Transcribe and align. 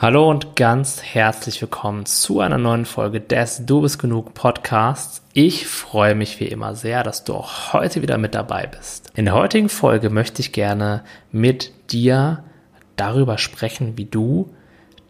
Hallo 0.00 0.30
und 0.30 0.54
ganz 0.54 1.02
herzlich 1.02 1.60
willkommen 1.60 2.06
zu 2.06 2.38
einer 2.38 2.56
neuen 2.56 2.84
Folge 2.84 3.20
des 3.20 3.66
Du 3.66 3.80
bist 3.80 3.98
genug 3.98 4.32
Podcasts. 4.32 5.22
Ich 5.32 5.66
freue 5.66 6.14
mich 6.14 6.38
wie 6.38 6.46
immer 6.46 6.76
sehr, 6.76 7.02
dass 7.02 7.24
du 7.24 7.34
auch 7.34 7.72
heute 7.72 8.00
wieder 8.00 8.16
mit 8.16 8.32
dabei 8.36 8.68
bist. 8.68 9.10
In 9.16 9.24
der 9.24 9.34
heutigen 9.34 9.68
Folge 9.68 10.08
möchte 10.08 10.40
ich 10.40 10.52
gerne 10.52 11.02
mit 11.32 11.72
dir 11.90 12.44
darüber 12.94 13.38
sprechen, 13.38 13.98
wie 13.98 14.04
du 14.04 14.54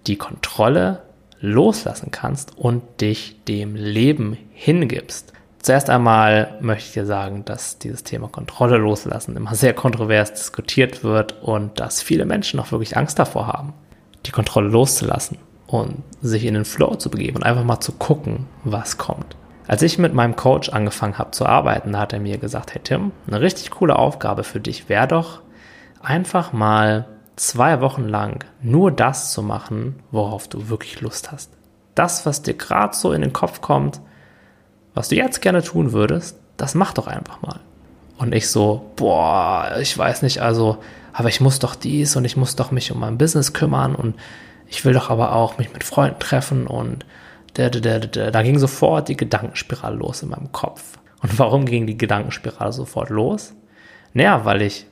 die 0.07 0.17
Kontrolle 0.17 1.03
loslassen 1.39 2.11
kannst 2.11 2.57
und 2.57 3.03
dich 3.03 3.45
dem 3.45 3.77
Leben 3.77 4.39
hingibst. 4.55 5.35
Zuerst 5.61 5.91
einmal 5.91 6.57
möchte 6.63 6.87
ich 6.87 6.95
dir 6.95 7.05
sagen, 7.05 7.45
dass 7.45 7.79
dieses 7.79 8.05
Thema 8.05 8.29
Kontrolle 8.29 8.79
loslassen 8.79 9.37
immer 9.37 9.55
sehr 9.55 9.75
kontrovers 9.75 10.33
diskutiert 10.33 11.05
wird 11.05 11.43
und 11.43 11.79
dass 11.79 12.01
viele 12.01 12.25
Menschen 12.25 12.59
auch 12.59 12.73
wirklich 12.73 12.97
Angst 12.97 13.19
davor 13.19 13.49
haben 13.49 13.75
die 14.29 14.33
Kontrolle 14.33 14.69
loszulassen 14.69 15.39
und 15.67 16.03
sich 16.23 16.45
in 16.45 16.55
den 16.55 16.65
Flow 16.65 16.95
zu 16.95 17.11
begeben 17.11 17.37
und 17.37 17.43
einfach 17.43 17.65
mal 17.65 17.81
zu 17.81 17.93
gucken, 17.93 18.47
was 18.65 18.99
kommt. 18.99 19.37
Als 19.67 19.83
ich 19.83 19.99
mit 19.99 20.15
meinem 20.15 20.37
Coach 20.37 20.71
angefangen 20.71 21.19
habe 21.19 21.33
zu 21.33 21.45
arbeiten, 21.45 21.93
da 21.93 22.01
hat 22.01 22.13
er 22.13 22.21
mir 22.21 22.39
gesagt, 22.39 22.75
hey 22.75 22.81
Tim, 22.83 23.13
eine 23.27 23.41
richtig 23.41 23.71
coole 23.71 23.97
Aufgabe 23.97 24.45
für 24.45 24.61
dich 24.61 24.89
wäre 24.89 25.09
doch, 25.09 25.41
einfach 26.03 26.53
mal 26.53 27.07
zwei 27.37 27.81
Wochen 27.81 28.09
lang 28.09 28.45
nur 28.63 28.91
das 28.91 29.33
zu 29.33 29.43
machen, 29.43 29.97
worauf 30.11 30.49
du 30.49 30.69
wirklich 30.69 31.01
Lust 31.01 31.33
hast. 31.33 31.51
Das, 31.95 32.25
was 32.25 32.43
dir 32.43 32.55
gerade 32.55 32.97
so 32.97 33.13
in 33.13 33.21
den 33.21 33.33
Kopf 33.33 33.61
kommt, 33.61 34.01
was 34.95 35.09
du 35.09 35.17
jetzt 35.17 35.43
gerne 35.43 35.63
tun 35.63 35.93
würdest, 35.93 36.39
das 36.57 36.75
mach 36.75 36.93
doch 36.93 37.07
einfach 37.07 37.43
mal. 37.43 37.61
Und 38.17 38.35
ich 38.35 38.51
so, 38.51 38.91
boah, 38.97 39.77
ich 39.81 39.97
weiß 39.97 40.23
nicht, 40.23 40.41
also 40.41 40.79
aber 41.13 41.29
ich 41.29 41.41
muss 41.41 41.59
doch 41.59 41.75
dies 41.75 42.17
und 42.17 42.25
ich 42.25 42.37
muss 42.37 42.57
doch 42.57 42.71
mich 42.71 42.93
um 42.93 43.01
mein 43.01 43.19
Business 43.19 43.53
kümmern 43.53 43.95
und 43.95 44.17
ich 44.69 44.85
will 44.85 44.93
doch 44.93 45.11
aber 45.11 45.35
auch 45.35 45.59
mich 45.59 45.73
mit 45.73 45.85
Freunden 45.85 46.19
treffen 46.19 46.67
und 46.67 47.05
da, 47.55 47.71
da, 47.71 47.99
da, 47.99 48.31
da 48.31 48.43
ging 48.43 48.59
sofort 48.59 49.09
die 49.09 49.17
Gedankenspirale 49.17 49.97
los 49.97 50.23
in 50.23 50.29
meinem 50.29 50.53
Kopf. 50.53 50.99
Und 51.23 51.39
warum 51.39 51.65
ging 51.65 51.87
die 51.87 51.99
Gedankenspirale 51.99 52.73
sofort 52.73 53.11
los? 53.11 53.55
Naja, 54.13 54.45
weil 54.45 54.63
ich 54.63 54.87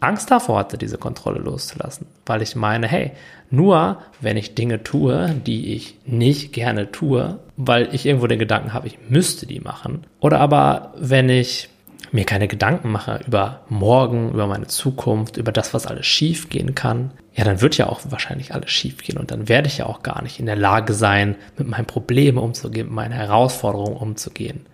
Angst 0.00 0.30
davor 0.30 0.58
hatte, 0.58 0.78
diese 0.78 0.98
Kontrolle 0.98 1.38
loszulassen. 1.38 2.06
Weil 2.26 2.42
ich 2.42 2.56
meine, 2.56 2.88
hey, 2.88 3.12
nur 3.50 3.98
wenn 4.20 4.36
ich 4.36 4.54
Dinge 4.54 4.82
tue, 4.82 5.30
die 5.46 5.74
ich 5.74 5.96
nicht 6.04 6.52
gerne 6.52 6.90
tue, 6.90 7.38
weil 7.56 7.94
ich 7.94 8.04
irgendwo 8.04 8.26
den 8.26 8.40
Gedanken 8.40 8.72
habe, 8.72 8.88
ich 8.88 8.98
müsste 9.08 9.46
die 9.46 9.60
machen. 9.60 10.04
Oder 10.18 10.40
aber 10.40 10.92
wenn 10.96 11.28
ich 11.28 11.68
mir 12.10 12.24
keine 12.24 12.48
Gedanken 12.48 12.90
mache 12.90 13.20
über 13.26 13.60
morgen, 13.68 14.30
über 14.30 14.46
meine 14.46 14.66
Zukunft, 14.66 15.36
über 15.36 15.52
das, 15.52 15.72
was 15.72 15.86
alles 15.86 16.06
schief 16.06 16.48
gehen 16.48 16.74
kann, 16.74 17.12
ja, 17.34 17.44
dann 17.44 17.60
wird 17.60 17.78
ja 17.78 17.88
auch 17.88 18.00
wahrscheinlich 18.10 18.54
alles 18.54 18.70
schief 18.70 18.98
gehen 18.98 19.18
und 19.18 19.30
dann 19.30 19.48
werde 19.48 19.68
ich 19.68 19.78
ja 19.78 19.86
auch 19.86 20.02
gar 20.02 20.22
nicht 20.22 20.38
in 20.38 20.46
der 20.46 20.56
Lage 20.56 20.92
sein, 20.92 21.36
mit 21.56 21.68
meinen 21.68 21.86
Problemen 21.86 22.38
umzugehen, 22.38 22.88
mit 22.88 22.94
meinen 22.94 23.12
Herausforderungen 23.12 23.96
umzugehen. 23.96 24.66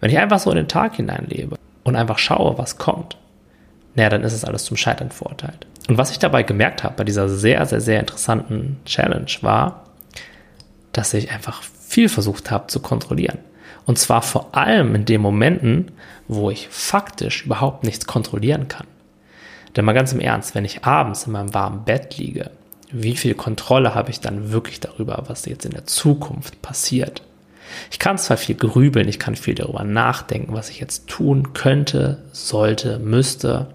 Wenn 0.00 0.10
ich 0.10 0.18
einfach 0.18 0.38
so 0.38 0.50
in 0.50 0.56
den 0.56 0.68
Tag 0.68 0.96
hineinlebe 0.96 1.56
und 1.82 1.96
einfach 1.96 2.18
schaue, 2.18 2.58
was 2.58 2.76
kommt, 2.76 3.16
naja, 3.94 4.10
dann 4.10 4.24
ist 4.24 4.32
es 4.32 4.44
alles 4.44 4.64
zum 4.64 4.76
Scheitern 4.76 5.10
verurteilt. 5.10 5.66
Und 5.88 5.98
was 5.98 6.10
ich 6.10 6.18
dabei 6.18 6.42
gemerkt 6.42 6.82
habe 6.82 6.96
bei 6.96 7.04
dieser 7.04 7.28
sehr, 7.28 7.64
sehr, 7.66 7.80
sehr 7.80 8.00
interessanten 8.00 8.80
Challenge 8.84 9.30
war, 9.42 9.84
dass 10.92 11.14
ich 11.14 11.30
einfach 11.30 11.62
viel 11.62 12.08
versucht 12.08 12.50
habe 12.50 12.66
zu 12.66 12.80
kontrollieren. 12.80 13.38
Und 13.86 13.98
zwar 13.98 14.22
vor 14.22 14.56
allem 14.56 14.94
in 14.94 15.04
den 15.04 15.20
Momenten, 15.20 15.92
wo 16.28 16.50
ich 16.50 16.68
faktisch 16.70 17.44
überhaupt 17.44 17.84
nichts 17.84 18.06
kontrollieren 18.06 18.68
kann. 18.68 18.86
Denn 19.76 19.84
mal 19.84 19.92
ganz 19.92 20.12
im 20.12 20.20
Ernst, 20.20 20.54
wenn 20.54 20.64
ich 20.64 20.84
abends 20.84 21.26
in 21.26 21.32
meinem 21.32 21.52
warmen 21.52 21.84
Bett 21.84 22.16
liege, 22.16 22.50
wie 22.90 23.16
viel 23.16 23.34
Kontrolle 23.34 23.94
habe 23.94 24.10
ich 24.10 24.20
dann 24.20 24.52
wirklich 24.52 24.80
darüber, 24.80 25.24
was 25.26 25.46
jetzt 25.46 25.66
in 25.66 25.72
der 25.72 25.86
Zukunft 25.86 26.62
passiert? 26.62 27.22
Ich 27.90 27.98
kann 27.98 28.18
zwar 28.18 28.36
viel 28.36 28.54
grübeln, 28.54 29.08
ich 29.08 29.18
kann 29.18 29.34
viel 29.34 29.54
darüber 29.54 29.84
nachdenken, 29.84 30.54
was 30.54 30.70
ich 30.70 30.80
jetzt 30.80 31.08
tun 31.08 31.54
könnte, 31.54 32.22
sollte, 32.32 33.00
müsste, 33.00 33.68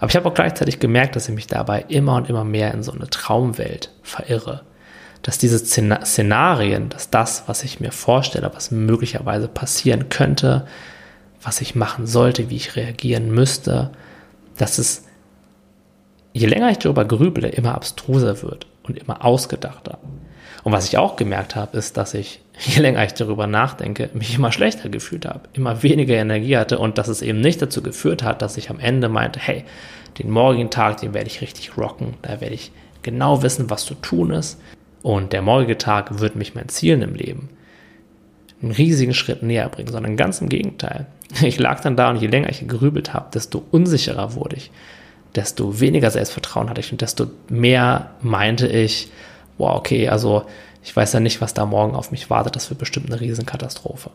aber 0.00 0.08
ich 0.08 0.16
habe 0.16 0.28
auch 0.28 0.34
gleichzeitig 0.34 0.80
gemerkt, 0.80 1.14
dass 1.14 1.28
ich 1.28 1.34
mich 1.34 1.46
dabei 1.46 1.84
immer 1.88 2.16
und 2.16 2.28
immer 2.28 2.44
mehr 2.44 2.72
in 2.72 2.82
so 2.82 2.90
eine 2.90 3.08
Traumwelt 3.08 3.90
verirre 4.02 4.62
dass 5.22 5.38
diese 5.38 5.58
Szenarien, 5.58 6.88
dass 6.88 7.10
das, 7.10 7.44
was 7.46 7.62
ich 7.62 7.80
mir 7.80 7.92
vorstelle, 7.92 8.50
was 8.54 8.70
möglicherweise 8.70 9.48
passieren 9.48 10.08
könnte, 10.08 10.66
was 11.42 11.60
ich 11.60 11.74
machen 11.74 12.06
sollte, 12.06 12.50
wie 12.50 12.56
ich 12.56 12.76
reagieren 12.76 13.30
müsste, 13.30 13.90
dass 14.56 14.78
es, 14.78 15.04
je 16.32 16.46
länger 16.46 16.70
ich 16.70 16.78
darüber 16.78 17.04
grübele, 17.04 17.48
immer 17.48 17.74
abstruser 17.74 18.42
wird 18.42 18.66
und 18.82 18.98
immer 18.98 19.24
ausgedachter. 19.24 19.98
Und 20.62 20.72
was 20.72 20.86
ich 20.88 20.98
auch 20.98 21.16
gemerkt 21.16 21.56
habe, 21.56 21.76
ist, 21.76 21.96
dass 21.96 22.14
ich, 22.14 22.40
je 22.58 22.80
länger 22.80 23.04
ich 23.04 23.14
darüber 23.14 23.46
nachdenke, 23.46 24.10
mich 24.14 24.34
immer 24.34 24.52
schlechter 24.52 24.88
gefühlt 24.88 25.26
habe, 25.26 25.48
immer 25.52 25.82
weniger 25.82 26.14
Energie 26.14 26.56
hatte 26.56 26.78
und 26.78 26.98
dass 26.98 27.08
es 27.08 27.22
eben 27.22 27.40
nicht 27.40 27.60
dazu 27.60 27.82
geführt 27.82 28.22
hat, 28.22 28.42
dass 28.42 28.56
ich 28.56 28.70
am 28.70 28.80
Ende 28.80 29.08
meinte, 29.08 29.40
hey, 29.40 29.64
den 30.18 30.30
morgigen 30.30 30.70
Tag, 30.70 30.98
den 30.98 31.14
werde 31.14 31.28
ich 31.28 31.40
richtig 31.40 31.76
rocken, 31.76 32.14
da 32.22 32.40
werde 32.40 32.54
ich 32.54 32.72
genau 33.02 33.42
wissen, 33.42 33.70
was 33.70 33.84
zu 33.84 33.94
tun 33.94 34.30
ist, 34.30 34.58
und 35.02 35.32
der 35.32 35.42
morgige 35.42 35.78
Tag 35.78 36.20
wird 36.20 36.36
mich 36.36 36.54
mein 36.54 36.68
Zielen 36.68 37.02
im 37.02 37.14
Leben 37.14 37.50
einen 38.62 38.72
riesigen 38.72 39.14
Schritt 39.14 39.42
näher 39.42 39.68
bringen, 39.68 39.90
sondern 39.90 40.16
ganz 40.16 40.40
im 40.40 40.48
Gegenteil. 40.48 41.06
Ich 41.42 41.60
lag 41.60 41.80
dann 41.80 41.96
da 41.96 42.10
und 42.10 42.16
je 42.16 42.26
länger 42.26 42.50
ich 42.50 42.66
gerübelt 42.66 43.14
habe, 43.14 43.30
desto 43.32 43.64
unsicherer 43.70 44.34
wurde 44.34 44.56
ich, 44.56 44.72
desto 45.36 45.78
weniger 45.78 46.10
Selbstvertrauen 46.10 46.68
hatte 46.68 46.80
ich 46.80 46.90
und 46.90 47.00
desto 47.02 47.28
mehr 47.48 48.10
meinte 48.20 48.66
ich, 48.66 49.12
wow, 49.56 49.76
okay, 49.76 50.08
also 50.08 50.44
ich 50.82 50.94
weiß 50.94 51.12
ja 51.12 51.20
nicht, 51.20 51.40
was 51.40 51.54
da 51.54 51.66
morgen 51.66 51.94
auf 51.94 52.10
mich 52.10 52.30
wartet, 52.30 52.56
das 52.56 52.68
wird 52.68 52.80
bestimmt 52.80 53.12
eine 53.12 53.20
Riesenkatastrophe. 53.20 54.10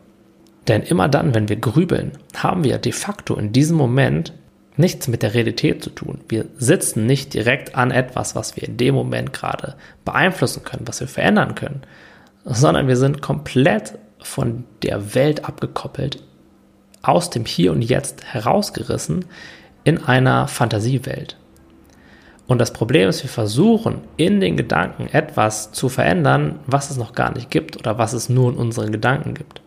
Denn 0.68 0.81
immer 0.81 1.07
dann, 1.07 1.34
wenn 1.34 1.47
wir 1.47 1.56
grübeln, 1.56 2.12
haben 2.35 2.63
wir 2.63 2.79
de 2.79 2.91
facto 2.91 3.35
in 3.35 3.53
diesem 3.53 3.78
Moment 3.78 4.34
nichts 4.78 5.08
mit 5.08 5.24
der 5.24 5.34
Realität 5.34 5.84
zu 5.84 5.90
tun. 5.90 6.22
Wir 6.28 6.46
sitzen 6.58 7.06
nicht 7.06 7.34
direkt 7.34 7.75
an 7.75 7.91
etwas, 7.91 8.36
was 8.36 8.56
wir 8.56 8.63
in 8.63 8.78
dem 8.78 8.96
Moment 8.96 9.34
gerade 9.34 9.75
beeinflussen 10.03 10.63
können, 10.63 10.88
was 10.88 11.00
wir 11.00 11.08
verändern 11.08 11.56
können, 11.56 11.81
sondern 12.44 12.88
wir 12.88 12.97
sind 12.97 13.22
komplett 13.22 13.97
von 14.22 14.66
der 14.84 15.16
Welt 15.16 15.46
abgekoppelt, 15.46 16.22
aus 17.02 17.30
dem 17.30 17.46
Hier 17.46 17.72
und 17.72 17.81
Jetzt 17.81 18.24
herausgerissen 18.25 19.25
in 19.84 20.03
einer 20.03 20.47
Fantasiewelt. 20.47 21.38
Und 22.47 22.59
das 22.59 22.74
Problem 22.74 23.09
ist, 23.09 23.24
wir 23.24 23.30
versuchen 23.30 24.02
in 24.18 24.40
den 24.40 24.57
Gedanken 24.57 25.07
etwas 25.12 25.72
zu 25.72 25.90
verändern, 25.90 26.59
was 26.68 26.92
es 26.92 26.97
noch 26.97 27.13
gar 27.13 27.34
nicht 27.34 27.50
gibt 27.50 27.78
oder 27.78 27.97
was 27.97 28.13
es 28.13 28.30
nur 28.30 28.52
in 28.52 28.57
unseren 28.57 28.92
Gedanken 28.92 29.34
gibt. 29.34 29.62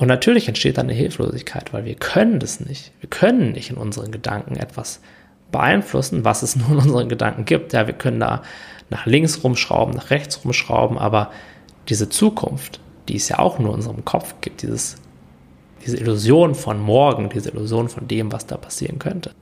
Und 0.00 0.08
natürlich 0.08 0.48
entsteht 0.48 0.78
dann 0.78 0.86
eine 0.86 0.94
Hilflosigkeit, 0.94 1.74
weil 1.74 1.84
wir 1.84 1.94
können 1.94 2.40
das 2.40 2.58
nicht. 2.58 2.90
Wir 3.00 3.10
können 3.10 3.52
nicht 3.52 3.68
in 3.68 3.76
unseren 3.76 4.10
Gedanken 4.10 4.56
etwas 4.56 5.02
beeinflussen, 5.52 6.24
was 6.24 6.42
es 6.42 6.56
nur 6.56 6.70
in 6.70 6.78
unseren 6.78 7.10
Gedanken 7.10 7.44
gibt. 7.44 7.74
Ja, 7.74 7.86
wir 7.86 7.92
können 7.92 8.18
da 8.18 8.40
nach 8.88 9.04
links 9.04 9.44
rumschrauben, 9.44 9.94
nach 9.94 10.08
rechts 10.08 10.42
rumschrauben, 10.42 10.96
aber 10.96 11.30
diese 11.90 12.08
Zukunft, 12.08 12.80
die 13.10 13.16
es 13.16 13.28
ja 13.28 13.40
auch 13.40 13.58
nur 13.58 13.72
in 13.72 13.74
unserem 13.74 14.02
Kopf 14.06 14.36
gibt, 14.40 14.62
dieses, 14.62 14.96
diese 15.84 15.98
Illusion 15.98 16.54
von 16.54 16.80
morgen, 16.80 17.28
diese 17.28 17.50
Illusion 17.50 17.90
von 17.90 18.08
dem, 18.08 18.32
was 18.32 18.46
da 18.46 18.56
passieren 18.56 18.98
könnte. 18.98 19.32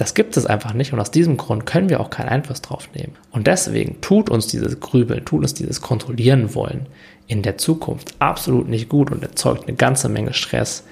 Das 0.00 0.14
gibt 0.14 0.38
es 0.38 0.46
einfach 0.46 0.72
nicht 0.72 0.94
und 0.94 0.98
aus 0.98 1.10
diesem 1.10 1.36
Grund 1.36 1.66
können 1.66 1.90
wir 1.90 2.00
auch 2.00 2.08
keinen 2.08 2.30
Einfluss 2.30 2.62
drauf 2.62 2.88
nehmen. 2.94 3.12
Und 3.32 3.46
deswegen 3.46 4.00
tut 4.00 4.30
uns 4.30 4.46
dieses 4.46 4.80
Grübeln, 4.80 5.26
tut 5.26 5.42
uns 5.42 5.52
dieses 5.52 5.82
Kontrollieren 5.82 6.54
wollen 6.54 6.86
in 7.26 7.42
der 7.42 7.58
Zukunft 7.58 8.14
absolut 8.18 8.66
nicht 8.66 8.88
gut 8.88 9.10
und 9.10 9.22
erzeugt 9.22 9.68
eine 9.68 9.76
ganze 9.76 10.08
Menge 10.08 10.32
Stress 10.32 10.84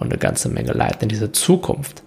und 0.00 0.08
eine 0.08 0.18
ganze 0.18 0.48
Menge 0.48 0.72
Leid. 0.72 1.00
Denn 1.00 1.08
diese 1.08 1.30
Zukunft, 1.30 2.02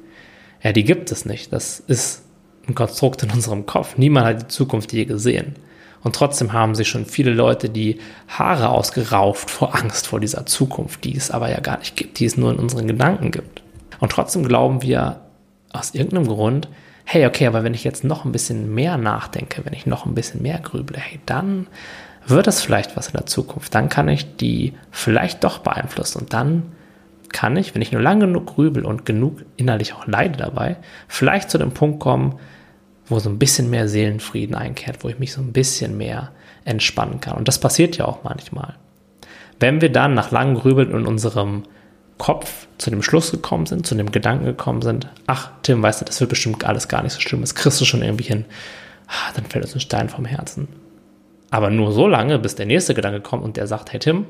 ja, 0.62 0.74
die 0.74 0.84
gibt 0.84 1.14
es 1.14 1.24
nicht. 1.24 1.54
Das 1.54 1.80
ist 1.80 2.24
ein 2.68 2.76
Konstrukt 2.76 3.24
in 3.24 3.32
unserem 3.32 3.66
Kopf. 3.66 3.98
Niemand 3.98 4.28
hat 4.28 4.42
die 4.42 4.48
Zukunft 4.50 4.92
je 4.92 5.06
gesehen. 5.06 5.56
Und 6.04 6.14
trotzdem 6.14 6.52
haben 6.52 6.76
sich 6.76 6.90
schon 6.90 7.06
viele 7.06 7.32
Leute 7.32 7.70
die 7.70 8.00
Haare 8.28 8.68
ausgerauft 8.68 9.50
vor 9.50 9.76
Angst 9.76 10.08
vor 10.08 10.20
dieser 10.20 10.46
Zukunft, 10.46 11.06
die 11.06 11.16
es 11.16 11.32
aber 11.32 11.50
ja 11.50 11.62
gar 11.62 11.80
nicht 11.80 11.96
gibt, 11.96 12.20
die 12.20 12.26
es 12.26 12.36
nur 12.36 12.52
in 12.52 12.60
unseren 12.60 12.88
Gedanken 12.88 13.32
gibt. 13.32 13.64
Und 14.02 14.12
trotzdem 14.12 14.44
glauben 14.44 14.82
wir 14.82 15.22
aus 15.74 15.94
irgendeinem 15.94 16.28
Grund, 16.28 16.68
hey, 17.06 17.26
okay, 17.26 17.48
aber 17.48 17.64
wenn 17.64 17.74
ich 17.74 17.84
jetzt 17.84 18.04
noch 18.04 18.26
ein 18.26 18.32
bisschen 18.32 18.74
mehr 18.74 18.98
nachdenke, 18.98 19.66
wenn 19.66 19.74
ich 19.74 19.86
noch 19.86 20.06
ein 20.06 20.16
bisschen 20.16 20.42
mehr 20.42 20.60
grüble, 20.60 20.98
hey, 21.00 21.20
dann 21.26 21.68
wird 22.28 22.48
es 22.48 22.62
vielleicht 22.62 22.96
was 22.96 23.08
in 23.08 23.14
der 23.14 23.26
Zukunft. 23.26 23.74
Dann 23.74 23.90
kann 23.90 24.08
ich 24.08 24.36
die 24.36 24.74
vielleicht 24.92 25.44
doch 25.44 25.60
beeinflussen 25.60 26.20
und 26.20 26.34
dann 26.34 26.64
kann 27.30 27.56
ich, 27.58 27.74
wenn 27.76 27.82
ich 27.82 27.92
nur 27.92 28.02
lange 28.02 28.26
genug 28.26 28.48
grübel 28.48 28.86
und 28.86 29.06
genug 29.06 29.44
innerlich 29.56 29.94
auch 29.94 30.08
leide 30.08 30.38
dabei, 30.38 30.78
vielleicht 31.08 31.50
zu 31.50 31.58
dem 31.58 31.72
Punkt 31.72 32.00
kommen, 32.00 32.40
wo 33.08 33.20
so 33.20 33.30
ein 33.30 33.40
bisschen 33.40 33.70
mehr 33.70 33.88
Seelenfrieden 33.88 34.56
einkehrt, 34.56 35.04
wo 35.04 35.10
ich 35.10 35.20
mich 35.20 35.34
so 35.34 35.42
ein 35.42 35.52
bisschen 35.52 35.98
mehr 35.98 36.32
entspannen 36.66 37.20
kann. 37.20 37.38
Und 37.38 37.48
das 37.48 37.60
passiert 37.60 37.98
ja 37.98 38.06
auch 38.06 38.24
manchmal. 38.24 38.76
Wenn 39.60 39.82
wir 39.82 39.92
dann 39.92 40.14
nach 40.14 40.32
langem 40.32 40.56
Grübeln 40.56 40.92
in 40.92 41.06
unserem 41.06 41.64
Kopf 42.20 42.68
zu 42.78 42.92
dem 42.92 43.02
Schluss 43.02 43.32
gekommen 43.32 43.66
sind, 43.66 43.88
zu 43.88 43.96
dem 43.96 44.12
Gedanken 44.12 44.46
gekommen 44.46 44.84
sind, 44.84 45.08
ach, 45.26 45.50
Tim, 45.64 45.82
weißt 45.82 46.02
du, 46.02 46.06
das 46.06 46.20
wird 46.20 46.30
bestimmt 46.30 46.66
alles 46.66 46.88
gar 46.88 47.02
nicht 47.02 47.14
so 47.14 47.22
schlimm, 47.22 47.42
das 47.42 47.56
kriegst 47.56 47.82
du 47.82 47.86
schon 47.86 48.04
irgendwie 48.04 48.26
hin, 48.26 48.46
ah, 49.08 49.32
dann 49.36 49.46
fällt 49.46 49.66
uns 49.66 49.74
ein 49.74 49.80
Stein 49.80 50.10
vom 50.10 50.26
Herzen 50.26 50.68
Aber 51.50 51.72
nur 51.72 51.92
so 51.94 52.08
lange, 52.08 52.38
bis 52.38 52.56
der 52.56 52.68
nächste 52.68 52.94
Gedanke 52.94 53.22
kommt 53.22 53.44
und 53.44 53.58
der 53.58 53.66
sagt, 53.66 53.92
hey 53.94 54.00
Tim, 54.00 54.26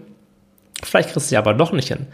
vielleicht 0.84 1.12
kriegst 1.12 1.30
du 1.30 1.34
ja 1.34 1.42
aber 1.42 1.54
doch 1.54 1.74
nicht 1.74 1.90
hin. 1.90 2.08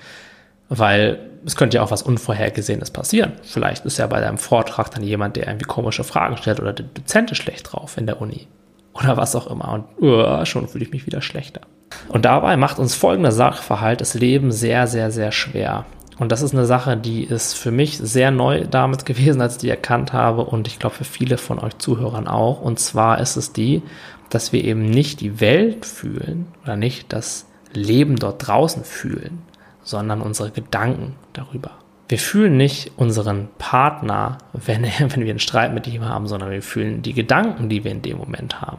Weil 0.68 1.20
es 1.46 1.56
könnte 1.56 1.78
ja 1.78 1.84
auch 1.84 1.92
was 1.92 2.02
Unvorhergesehenes 2.02 2.90
passieren. 2.90 3.34
Vielleicht 3.44 3.86
ist 3.86 4.00
ja 4.00 4.08
bei 4.08 4.20
deinem 4.20 4.40
Vortrag 4.40 4.90
dann 4.90 5.04
jemand, 5.04 5.36
der 5.36 5.46
irgendwie 5.46 5.66
komische 5.66 6.04
Fragen 6.04 6.38
stellt 6.38 6.60
oder 6.60 6.74
der 6.74 6.88
Dozent 6.88 7.32
ist 7.32 7.38
schlecht 7.38 7.72
drauf 7.72 7.98
in 7.98 8.08
der 8.08 8.20
Uni. 8.20 8.48
Oder 8.94 9.16
was 9.16 9.36
auch 9.36 9.46
immer. 9.48 9.72
Und 9.74 10.02
uh, 10.02 10.44
schon 10.46 10.68
fühle 10.68 10.86
ich 10.86 10.92
mich 10.92 11.06
wieder 11.06 11.22
schlechter. 11.22 11.62
Und 12.08 12.26
dabei 12.26 12.58
macht 12.58 12.80
uns 12.80 12.96
folgender 12.96 13.32
Sachverhalt 13.32 14.02
das 14.02 14.14
Leben 14.14 14.52
sehr, 14.52 14.88
sehr, 14.88 15.12
sehr 15.12 15.32
schwer. 15.32 15.86
Und 16.18 16.32
das 16.32 16.42
ist 16.42 16.54
eine 16.54 16.66
Sache, 16.66 16.96
die 16.96 17.24
ist 17.24 17.54
für 17.54 17.72
mich 17.72 17.98
sehr 17.98 18.32
neu 18.32 18.66
damit 18.70 19.06
gewesen, 19.06 19.42
als 19.42 19.56
ich 19.56 19.62
die 19.62 19.70
erkannt 19.70 20.14
habe 20.14 20.46
und 20.46 20.68
ich 20.68 20.80
glaube 20.80 20.96
für 20.96 21.04
viele 21.04 21.38
von 21.38 21.60
euch 21.60 21.78
Zuhörern 21.78 22.28
auch. 22.28 22.62
Und 22.62 22.80
zwar 22.80 23.20
ist 23.20 23.36
es 23.36 23.54
die, 23.54 23.82
dass 24.30 24.54
wir 24.54 24.64
eben 24.64 24.90
nicht 24.90 25.22
die 25.22 25.40
Welt 25.40 25.86
fühlen 25.86 26.48
oder 26.64 26.76
nicht 26.76 27.14
das 27.14 27.46
Leben 27.74 28.16
dort 28.16 28.48
draußen 28.48 28.84
fühlen, 28.84 29.40
sondern 29.84 30.22
unsere 30.22 30.52
Gedanken 30.52 31.16
darüber. 31.34 31.72
Wir 32.08 32.20
fühlen 32.20 32.56
nicht 32.56 32.92
unseren 32.98 33.50
Partner, 33.58 34.38
wenn, 34.54 34.84
wenn 34.84 35.24
wir 35.24 35.30
einen 35.30 35.40
Streit 35.40 35.74
mit 35.74 35.88
ihm 35.88 36.06
haben, 36.06 36.28
sondern 36.28 36.52
wir 36.52 36.62
fühlen 36.62 37.02
die 37.02 37.14
Gedanken, 37.14 37.70
die 37.70 37.84
wir 37.84 37.92
in 37.92 38.02
dem 38.02 38.18
Moment 38.18 38.62
haben. 38.62 38.78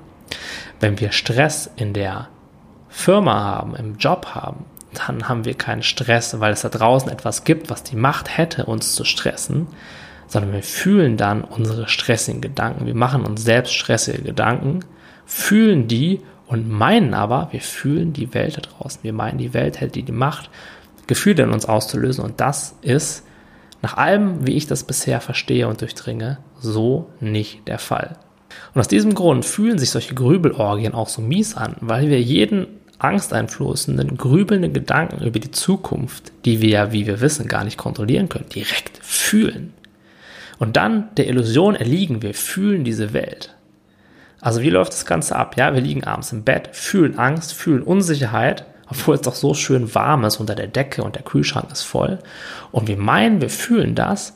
Wenn 0.81 0.99
wir 1.01 1.13
Stress 1.13 1.71
in 1.77 1.93
der 1.93 2.29
Firma 2.97 3.35
haben, 3.35 3.77
im 3.77 3.99
Job 3.99 4.29
haben, 4.35 4.65
dann 5.07 5.29
haben 5.29 5.45
wir 5.45 5.53
keinen 5.53 5.83
Stress, 5.83 6.41
weil 6.41 6.55
es 6.55 6.63
da 6.63 6.71
draußen 6.71 7.11
etwas 7.11 7.45
gibt, 7.45 7.69
was 7.69 7.83
die 7.83 7.95
Macht 7.95 8.39
hätte, 8.39 8.65
uns 8.65 8.95
zu 8.95 9.05
stressen, 9.05 9.67
sondern 10.27 10.55
wir 10.55 10.63
fühlen 10.63 11.19
dann 11.19 11.45
unsere 11.45 11.89
stressigen 11.89 12.41
Gedanken. 12.41 12.87
Wir 12.87 12.95
machen 12.95 13.27
uns 13.27 13.45
selbst 13.45 13.75
stressige 13.75 14.23
Gedanken, 14.23 14.81
fühlen 15.27 15.89
die 15.89 16.23
und 16.47 16.71
meinen 16.71 17.13
aber, 17.13 17.49
wir 17.53 17.61
fühlen 17.61 18.15
die 18.15 18.33
Welt 18.33 18.57
da 18.57 18.63
draußen. 18.63 19.03
Wir 19.03 19.13
meinen, 19.13 19.37
die 19.37 19.53
Welt 19.53 19.79
hätte 19.81 20.03
die 20.03 20.11
Macht, 20.11 20.49
Gefühle 21.07 21.43
in 21.43 21.53
uns 21.53 21.67
auszulösen. 21.67 22.25
Und 22.25 22.41
das 22.41 22.77
ist, 22.81 23.25
nach 23.83 23.99
allem, 23.99 24.47
wie 24.47 24.57
ich 24.57 24.67
das 24.67 24.85
bisher 24.85 25.21
verstehe 25.21 25.69
und 25.69 25.83
durchdringe, 25.83 26.39
so 26.59 27.11
nicht 27.21 27.69
der 27.69 27.79
Fall. 27.79 28.17
Und 28.75 28.81
aus 28.81 28.89
diesem 28.89 29.15
Grund 29.15 29.45
fühlen 29.45 29.79
sich 29.79 29.91
solche 29.91 30.15
Grübelorgien 30.15 30.95
auch 30.95 31.09
so 31.09 31.21
mies 31.21 31.57
an, 31.57 31.77
weil 31.81 32.09
wir 32.09 32.21
jeden 32.21 32.69
angsteinflößenden, 32.99 34.17
grübelnden 34.17 34.73
Gedanken 34.73 35.25
über 35.25 35.39
die 35.39 35.51
Zukunft, 35.51 36.33
die 36.45 36.61
wir 36.61 36.69
ja, 36.69 36.93
wie 36.93 37.07
wir 37.07 37.21
wissen, 37.21 37.49
gar 37.49 37.65
nicht 37.65 37.77
kontrollieren 37.77 38.29
können, 38.29 38.49
direkt 38.49 38.99
fühlen. 39.03 39.75
Und 40.59 40.77
dann 40.77 41.15
der 41.17 41.29
Illusion 41.29 41.75
erliegen, 41.75 42.23
wir 42.23 42.35
fühlen 42.35 42.85
diese 42.85 43.13
Welt. 43.13 43.55
Also 44.41 44.63
wie 44.63 44.71
läuft 44.71 44.93
das 44.93 45.07
Ganze 45.07 45.37
ab? 45.37 45.57
Ja, 45.57 45.75
wir 45.75 45.81
liegen 45.81 46.05
abends 46.05 46.33
im 46.33 46.45
Bett, 46.45 46.71
fühlen 46.73 47.19
Angst, 47.19 47.53
fühlen 47.53 47.83
Unsicherheit, 47.83 48.65
obwohl 48.89 49.17
es 49.17 49.23
doch 49.23 49.35
so 49.35 49.55
schön 49.55 49.95
warm 49.95 50.25
ist 50.25 50.39
unter 50.39 50.55
der 50.55 50.69
Decke 50.69 51.03
und 51.03 51.17
der 51.17 51.23
Kühlschrank 51.23 51.71
ist 51.73 51.83
voll. 51.83 52.19
Und 52.71 52.89
wir 52.89 52.97
meinen, 52.97 53.41
wir 53.41 53.51
fühlen 53.51 53.95
das, 53.95 54.35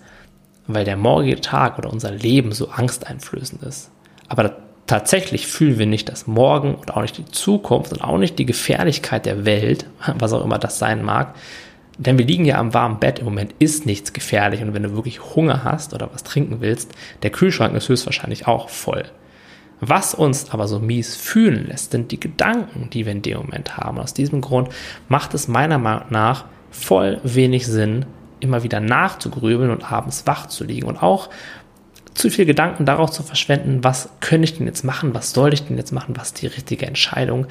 weil 0.66 0.84
der 0.84 0.96
morgige 0.96 1.40
Tag 1.40 1.78
oder 1.78 1.92
unser 1.92 2.10
Leben 2.10 2.52
so 2.52 2.68
angsteinflößend 2.68 3.62
ist. 3.62 3.90
Aber 4.28 4.56
tatsächlich 4.90 5.46
fühlen 5.46 5.78
wir 5.78 5.86
nicht 5.86 6.08
das 6.08 6.26
Morgen 6.26 6.74
und 6.74 6.96
auch 6.96 7.02
nicht 7.02 7.16
die 7.16 7.24
Zukunft 7.24 7.92
und 7.92 8.02
auch 8.02 8.18
nicht 8.18 8.38
die 8.40 8.46
Gefährlichkeit 8.46 9.24
der 9.24 9.44
Welt, 9.44 9.86
was 10.18 10.32
auch 10.32 10.44
immer 10.44 10.58
das 10.58 10.78
sein 10.78 11.04
mag. 11.04 11.34
Denn 11.96 12.18
wir 12.18 12.24
liegen 12.24 12.44
ja 12.44 12.58
am 12.58 12.74
warmen 12.74 12.98
Bett. 12.98 13.18
Im 13.18 13.26
Moment 13.26 13.54
ist 13.58 13.86
nichts 13.86 14.12
gefährlich. 14.12 14.62
Und 14.62 14.74
wenn 14.74 14.82
du 14.82 14.94
wirklich 14.94 15.34
Hunger 15.36 15.64
hast 15.64 15.94
oder 15.94 16.08
was 16.12 16.24
trinken 16.24 16.60
willst, 16.60 16.92
der 17.22 17.30
Kühlschrank 17.30 17.74
ist 17.74 17.88
höchstwahrscheinlich 17.88 18.46
auch 18.46 18.68
voll. 18.68 19.04
Was 19.80 20.14
uns 20.14 20.50
aber 20.50 20.66
so 20.66 20.78
mies 20.78 21.14
fühlen 21.14 21.66
lässt, 21.68 21.92
sind 21.92 22.10
die 22.10 22.18
Gedanken, 22.18 22.90
die 22.90 23.04
wir 23.04 23.12
in 23.12 23.22
dem 23.22 23.38
Moment 23.38 23.76
haben. 23.76 23.98
Aus 23.98 24.14
diesem 24.14 24.40
Grund 24.40 24.70
macht 25.08 25.34
es 25.34 25.46
meiner 25.46 25.78
Meinung 25.78 26.06
nach 26.10 26.46
voll 26.70 27.20
wenig 27.22 27.66
Sinn, 27.66 28.06
immer 28.40 28.62
wieder 28.62 28.80
nachzugrübeln 28.80 29.70
und 29.70 29.92
abends 29.92 30.26
wach 30.26 30.46
zu 30.46 30.64
liegen. 30.64 30.86
Und 30.86 31.02
auch 31.02 31.28
zu 32.14 32.30
viel 32.30 32.44
Gedanken 32.44 32.84
darauf 32.84 33.10
zu 33.10 33.22
verschwenden, 33.22 33.84
was 33.84 34.10
könnte 34.20 34.44
ich 34.44 34.58
denn 34.58 34.66
jetzt 34.66 34.84
machen, 34.84 35.14
was 35.14 35.32
soll 35.32 35.54
ich 35.54 35.64
denn 35.64 35.76
jetzt 35.76 35.92
machen, 35.92 36.16
was 36.16 36.28
ist 36.28 36.42
die 36.42 36.46
richtige 36.46 36.86
Entscheidung, 36.86 37.46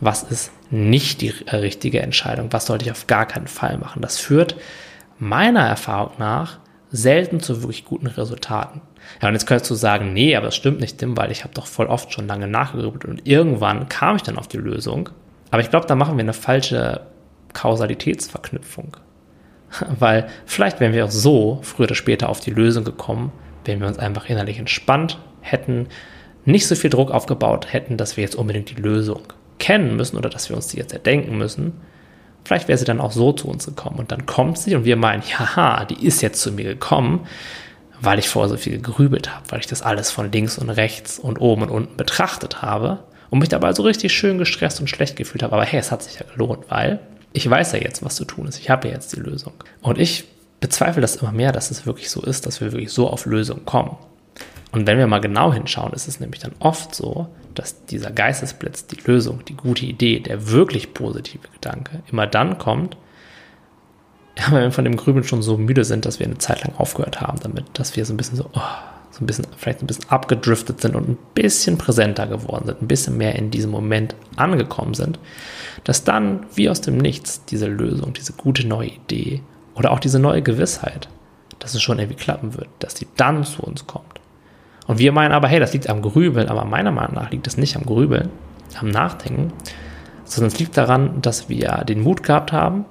was 0.00 0.22
ist 0.24 0.50
nicht 0.70 1.20
die 1.20 1.32
richtige 1.52 2.00
Entscheidung, 2.00 2.52
was 2.52 2.66
sollte 2.66 2.84
ich 2.84 2.90
auf 2.90 3.06
gar 3.06 3.26
keinen 3.26 3.46
Fall 3.46 3.78
machen. 3.78 4.02
Das 4.02 4.18
führt 4.18 4.56
meiner 5.18 5.66
Erfahrung 5.66 6.12
nach 6.18 6.58
selten 6.90 7.40
zu 7.40 7.62
wirklich 7.62 7.84
guten 7.84 8.08
Resultaten. 8.08 8.80
Ja, 9.22 9.28
und 9.28 9.34
jetzt 9.34 9.46
könntest 9.46 9.70
du 9.70 9.74
sagen, 9.74 10.12
nee, 10.12 10.34
aber 10.36 10.46
das 10.46 10.56
stimmt 10.56 10.80
nicht, 10.80 10.98
Tim, 10.98 11.16
weil 11.16 11.30
ich 11.30 11.44
habe 11.44 11.54
doch 11.54 11.66
voll 11.66 11.86
oft 11.86 12.12
schon 12.12 12.26
lange 12.26 12.48
nachgegrübelt 12.48 13.04
und 13.04 13.26
irgendwann 13.26 13.88
kam 13.88 14.16
ich 14.16 14.22
dann 14.22 14.38
auf 14.38 14.48
die 14.48 14.58
Lösung. 14.58 15.10
Aber 15.50 15.62
ich 15.62 15.70
glaube, 15.70 15.86
da 15.86 15.94
machen 15.94 16.16
wir 16.16 16.22
eine 16.22 16.32
falsche 16.32 17.02
Kausalitätsverknüpfung. 17.52 18.96
Weil 19.98 20.28
vielleicht 20.46 20.80
wären 20.80 20.92
wir 20.92 21.04
auch 21.04 21.10
so 21.10 21.60
früher 21.62 21.86
oder 21.86 21.94
später 21.94 22.28
auf 22.28 22.40
die 22.40 22.50
Lösung 22.50 22.84
gekommen, 22.84 23.32
wenn 23.64 23.80
wir 23.80 23.86
uns 23.86 23.98
einfach 23.98 24.28
innerlich 24.28 24.58
entspannt 24.58 25.18
hätten, 25.40 25.88
nicht 26.44 26.66
so 26.66 26.74
viel 26.74 26.90
Druck 26.90 27.10
aufgebaut 27.10 27.72
hätten, 27.72 27.96
dass 27.96 28.16
wir 28.16 28.24
jetzt 28.24 28.34
unbedingt 28.34 28.70
die 28.70 28.80
Lösung 28.80 29.22
kennen 29.58 29.96
müssen 29.96 30.16
oder 30.16 30.30
dass 30.30 30.48
wir 30.48 30.56
uns 30.56 30.68
die 30.68 30.78
jetzt 30.78 30.92
erdenken 30.92 31.36
müssen. 31.36 31.74
Vielleicht 32.44 32.68
wäre 32.68 32.78
sie 32.78 32.86
dann 32.86 33.00
auch 33.00 33.12
so 33.12 33.32
zu 33.32 33.48
uns 33.48 33.66
gekommen 33.66 33.98
und 33.98 34.10
dann 34.10 34.26
kommt 34.26 34.58
sie 34.58 34.74
und 34.74 34.84
wir 34.84 34.96
meinen, 34.96 35.22
ja, 35.38 35.84
die 35.84 36.06
ist 36.06 36.22
jetzt 36.22 36.40
zu 36.40 36.52
mir 36.52 36.64
gekommen, 36.64 37.26
weil 38.00 38.18
ich 38.18 38.28
vorher 38.28 38.48
so 38.48 38.56
viel 38.56 38.80
gegrübelt 38.80 39.34
habe, 39.34 39.44
weil 39.50 39.60
ich 39.60 39.66
das 39.66 39.82
alles 39.82 40.10
von 40.10 40.32
links 40.32 40.58
und 40.58 40.70
rechts 40.70 41.18
und 41.18 41.38
oben 41.38 41.62
und 41.62 41.70
unten 41.70 41.96
betrachtet 41.96 42.62
habe 42.62 43.00
und 43.28 43.40
mich 43.40 43.50
dabei 43.50 43.74
so 43.74 43.82
richtig 43.82 44.12
schön 44.12 44.38
gestresst 44.38 44.80
und 44.80 44.88
schlecht 44.88 45.16
gefühlt 45.16 45.42
habe. 45.42 45.54
Aber 45.54 45.64
hey, 45.64 45.78
es 45.78 45.92
hat 45.92 46.02
sich 46.02 46.18
ja 46.18 46.26
gelohnt, 46.32 46.64
weil 46.70 47.00
ich 47.32 47.48
weiß 47.48 47.72
ja 47.72 47.78
jetzt, 47.78 48.02
was 48.02 48.16
zu 48.16 48.24
tun 48.24 48.48
ist. 48.48 48.58
Ich 48.58 48.70
habe 48.70 48.88
ja 48.88 48.94
jetzt 48.94 49.14
die 49.14 49.20
Lösung. 49.20 49.52
Und 49.82 49.98
ich 49.98 50.24
bezweifle 50.60 51.00
das 51.00 51.16
immer 51.16 51.32
mehr, 51.32 51.52
dass 51.52 51.70
es 51.70 51.86
wirklich 51.86 52.10
so 52.10 52.22
ist, 52.22 52.46
dass 52.46 52.60
wir 52.60 52.72
wirklich 52.72 52.92
so 52.92 53.08
auf 53.08 53.26
Lösungen 53.26 53.64
kommen. 53.64 53.96
Und 54.72 54.86
wenn 54.86 54.98
wir 54.98 55.06
mal 55.06 55.20
genau 55.20 55.52
hinschauen, 55.52 55.92
ist 55.92 56.06
es 56.06 56.20
nämlich 56.20 56.40
dann 56.40 56.52
oft 56.60 56.94
so, 56.94 57.28
dass 57.54 57.84
dieser 57.86 58.10
Geistesblitz, 58.10 58.86
die 58.86 58.98
Lösung, 59.04 59.44
die 59.46 59.56
gute 59.56 59.84
Idee, 59.84 60.20
der 60.20 60.50
wirklich 60.50 60.94
positive 60.94 61.48
Gedanke 61.52 62.02
immer 62.10 62.26
dann 62.26 62.58
kommt, 62.58 62.96
wenn 64.50 64.62
wir 64.62 64.72
von 64.72 64.84
dem 64.84 64.96
Grübeln 64.96 65.24
schon 65.24 65.42
so 65.42 65.56
müde 65.56 65.84
sind, 65.84 66.06
dass 66.06 66.20
wir 66.20 66.26
eine 66.26 66.38
Zeit 66.38 66.62
lang 66.62 66.76
aufgehört 66.76 67.20
haben 67.20 67.40
damit, 67.40 67.64
dass 67.72 67.96
wir 67.96 68.04
so 68.04 68.14
ein 68.14 68.16
bisschen 68.16 68.36
so, 68.36 68.48
oh, 68.52 68.60
so 69.10 69.24
ein 69.24 69.26
bisschen, 69.26 69.46
vielleicht 69.56 69.82
ein 69.82 69.88
bisschen 69.88 70.08
abgedriftet 70.08 70.80
sind 70.80 70.94
und 70.94 71.08
ein 71.08 71.18
bisschen 71.34 71.76
präsenter 71.76 72.28
geworden 72.28 72.66
sind, 72.66 72.80
ein 72.80 72.88
bisschen 72.88 73.16
mehr 73.16 73.34
in 73.34 73.50
diesem 73.50 73.72
Moment 73.72 74.14
angekommen 74.36 74.94
sind, 74.94 75.18
dass 75.82 76.04
dann 76.04 76.46
wie 76.54 76.70
aus 76.70 76.80
dem 76.80 76.96
Nichts 76.96 77.44
diese 77.44 77.66
Lösung, 77.66 78.12
diese 78.12 78.34
gute 78.34 78.66
neue 78.68 78.90
Idee 78.90 79.42
oder 79.80 79.92
auch 79.92 79.98
diese 79.98 80.18
neue 80.18 80.42
Gewissheit, 80.42 81.08
dass 81.58 81.74
es 81.74 81.80
schon 81.80 81.98
irgendwie 81.98 82.22
klappen 82.22 82.54
wird, 82.54 82.68
dass 82.80 82.92
die 82.92 83.06
dann 83.16 83.44
zu 83.44 83.62
uns 83.62 83.86
kommt. 83.86 84.20
Und 84.86 84.98
wir 84.98 85.10
meinen 85.10 85.32
aber, 85.32 85.48
hey, 85.48 85.58
das 85.58 85.72
liegt 85.72 85.88
am 85.88 86.02
Grübeln, 86.02 86.50
aber 86.50 86.66
meiner 86.66 86.92
Meinung 86.92 87.14
nach 87.14 87.30
liegt 87.30 87.46
es 87.46 87.56
nicht 87.56 87.76
am 87.76 87.86
Grübeln, 87.86 88.28
am 88.78 88.90
Nachdenken, 88.90 89.54
sondern 90.26 90.52
es 90.52 90.58
liegt 90.58 90.76
daran, 90.76 91.22
dass 91.22 91.48
wir 91.48 91.82
den 91.88 92.02
Mut 92.02 92.22
gehabt 92.22 92.52
haben, 92.52 92.84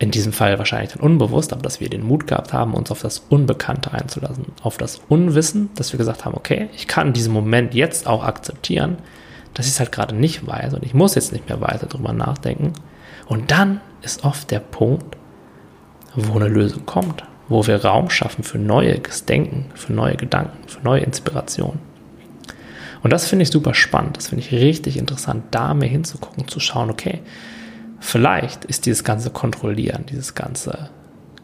in 0.00 0.10
diesem 0.10 0.32
Fall 0.32 0.58
wahrscheinlich 0.58 0.94
dann 0.94 1.00
unbewusst, 1.00 1.52
aber 1.52 1.62
dass 1.62 1.78
wir 1.78 1.88
den 1.88 2.04
Mut 2.04 2.26
gehabt 2.26 2.52
haben, 2.52 2.74
uns 2.74 2.90
auf 2.90 3.02
das 3.02 3.20
Unbekannte 3.28 3.92
einzulassen, 3.92 4.46
auf 4.64 4.78
das 4.78 5.00
Unwissen, 5.08 5.70
dass 5.76 5.92
wir 5.92 5.98
gesagt 5.98 6.24
haben, 6.24 6.34
okay, 6.34 6.70
ich 6.74 6.88
kann 6.88 7.12
diesen 7.12 7.32
Moment 7.32 7.72
jetzt 7.72 8.08
auch 8.08 8.24
akzeptieren, 8.24 8.96
dass 9.54 9.66
ich 9.66 9.74
es 9.74 9.78
halt 9.78 9.92
gerade 9.92 10.16
nicht 10.16 10.44
weiß 10.44 10.74
und 10.74 10.82
ich 10.82 10.92
muss 10.92 11.14
jetzt 11.14 11.32
nicht 11.32 11.48
mehr 11.48 11.60
weiter 11.60 11.86
drüber 11.86 12.12
nachdenken. 12.12 12.72
Und 13.28 13.52
dann 13.52 13.80
ist 14.02 14.24
oft 14.24 14.50
der 14.50 14.58
Punkt, 14.58 15.16
wo 16.14 16.38
eine 16.38 16.48
Lösung 16.48 16.86
kommt, 16.86 17.24
wo 17.48 17.66
wir 17.66 17.84
Raum 17.84 18.10
schaffen 18.10 18.44
für 18.44 18.58
neues 18.58 19.24
Denken, 19.24 19.66
für 19.74 19.92
neue 19.92 20.16
Gedanken, 20.16 20.68
für 20.68 20.82
neue 20.82 21.02
Inspirationen. 21.02 21.80
Und 23.02 23.12
das 23.12 23.26
finde 23.26 23.42
ich 23.42 23.50
super 23.50 23.74
spannend, 23.74 24.16
das 24.16 24.28
finde 24.28 24.44
ich 24.44 24.52
richtig 24.52 24.96
interessant, 24.96 25.44
da 25.50 25.74
mehr 25.74 25.88
hinzugucken, 25.88 26.46
zu 26.46 26.60
schauen, 26.60 26.90
okay, 26.90 27.20
vielleicht 27.98 28.64
ist 28.64 28.86
dieses 28.86 29.02
ganze 29.02 29.30
Kontrollieren, 29.30 30.06
dieses 30.06 30.34
ganze 30.34 30.90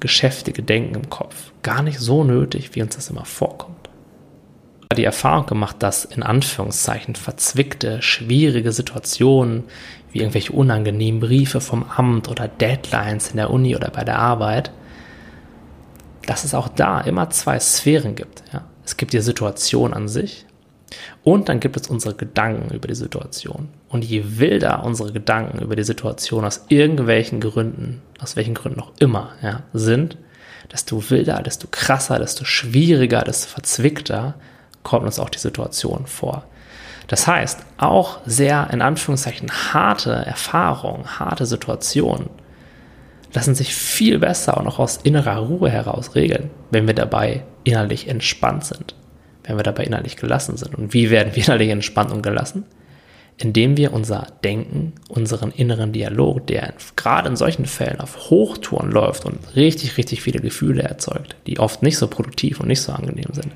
geschäftige 0.01 0.63
Denken 0.63 0.95
im 0.95 1.11
Kopf 1.11 1.53
gar 1.63 1.83
nicht 1.83 1.99
so 1.99 2.23
nötig, 2.23 2.75
wie 2.75 2.83
uns 2.83 2.95
das 2.95 3.11
immer 3.11 3.25
vorkommt. 3.25 3.89
Die 4.97 5.05
Erfahrung 5.05 5.47
gemacht, 5.47 5.77
dass 5.81 6.05
in 6.07 6.23
Anführungszeichen 6.23 7.15
verzwickte, 7.15 8.01
schwierige 8.01 8.73
Situationen 8.73 9.65
wie 10.13 10.21
irgendwelche 10.21 10.53
unangenehmen 10.53 11.21
Briefe 11.21 11.61
vom 11.61 11.85
Amt 11.85 12.29
oder 12.29 12.49
Deadlines 12.49 13.31
in 13.31 13.37
der 13.37 13.51
Uni 13.51 13.77
oder 13.77 13.91
bei 13.91 14.05
der 14.05 14.19
Arbeit, 14.19 14.73
dass 16.27 16.45
es 16.45 16.55
auch 16.55 16.69
da 16.69 17.01
immer 17.01 17.29
zwei 17.31 17.59
Sphären 17.61 18.15
gibt. 18.15 18.43
Ja? 18.53 18.65
Es 18.85 18.97
gibt 18.97 19.13
die 19.13 19.21
Situation 19.21 19.93
an 19.93 20.09
sich 20.09 20.47
und 21.23 21.51
dann 21.51 21.61
gibt 21.61 21.77
es 21.77 21.89
unsere 21.89 22.15
Gedanken 22.15 22.75
über 22.75 22.89
die 22.89 22.95
Situation. 22.95 23.69
Und 23.91 24.05
je 24.05 24.39
wilder 24.39 24.85
unsere 24.85 25.13
Gedanken 25.13 25.59
über 25.59 25.77
die 25.77 25.85
Situation 25.85 26.47
aus 26.47 26.65
irgendwelchen 26.69 27.41
Gründen, 27.41 28.01
aus 28.21 28.37
welchen 28.37 28.55
Gründen 28.55 28.81
auch 28.81 28.93
immer, 28.99 29.33
ja, 29.43 29.65
sind, 29.75 30.17
desto 30.73 31.11
wilder, 31.11 31.43
desto 31.43 31.69
krasser, 31.71 32.19
desto 32.19 32.47
schwieriger, 32.47 33.21
desto 33.21 33.49
verzwickter 33.49 34.35
kommt 34.89 35.05
uns 35.05 35.19
auch 35.19 35.29
die 35.29 35.39
Situation 35.39 36.07
vor. 36.07 36.45
Das 37.09 37.27
heißt, 37.27 37.61
auch 37.77 38.21
sehr 38.25 38.69
in 38.73 38.81
Anführungszeichen 38.81 39.51
harte 39.73 40.13
Erfahrungen, 40.13 41.19
harte 41.19 41.45
Situationen 41.45 42.31
lassen 43.35 43.55
sich 43.55 43.75
viel 43.75 44.19
besser 44.19 44.57
und 44.57 44.67
auch 44.67 44.79
aus 44.79 44.99
innerer 45.03 45.37
Ruhe 45.37 45.69
heraus 45.69 46.15
regeln, 46.15 46.51
wenn 46.71 46.87
wir 46.87 46.95
dabei 46.95 47.45
innerlich 47.65 48.09
entspannt 48.09 48.65
sind, 48.65 48.95
wenn 49.45 49.57
wir 49.57 49.63
dabei 49.63 49.85
innerlich 49.85 50.17
gelassen 50.17 50.57
sind. 50.57 50.75
Und 50.75 50.95
wie 50.95 51.11
werden 51.11 51.35
wir 51.35 51.45
innerlich 51.47 51.69
entspannt 51.69 52.11
und 52.11 52.23
gelassen? 52.23 52.65
Indem 53.37 53.77
wir 53.77 53.93
unser 53.93 54.27
Denken, 54.43 54.95
unseren 55.09 55.53
inneren 55.53 55.93
Dialog, 55.93 56.47
der 56.47 56.73
gerade 56.97 57.29
in 57.29 57.37
solchen 57.37 57.67
Fällen 57.67 58.01
auf 58.01 58.31
Hochtouren 58.31 58.91
läuft 58.91 59.27
und 59.27 59.39
richtig, 59.55 59.99
richtig 59.99 60.23
viele 60.23 60.41
Gefühle 60.41 60.83
erzeugt, 60.83 61.37
die 61.47 61.59
oft 61.59 61.83
nicht 61.83 61.99
so 61.99 62.09
produktiv 62.09 62.59
und 62.59 62.69
nicht 62.69 62.81
so 62.81 62.93
angenehm 62.93 63.33
sind, 63.33 63.53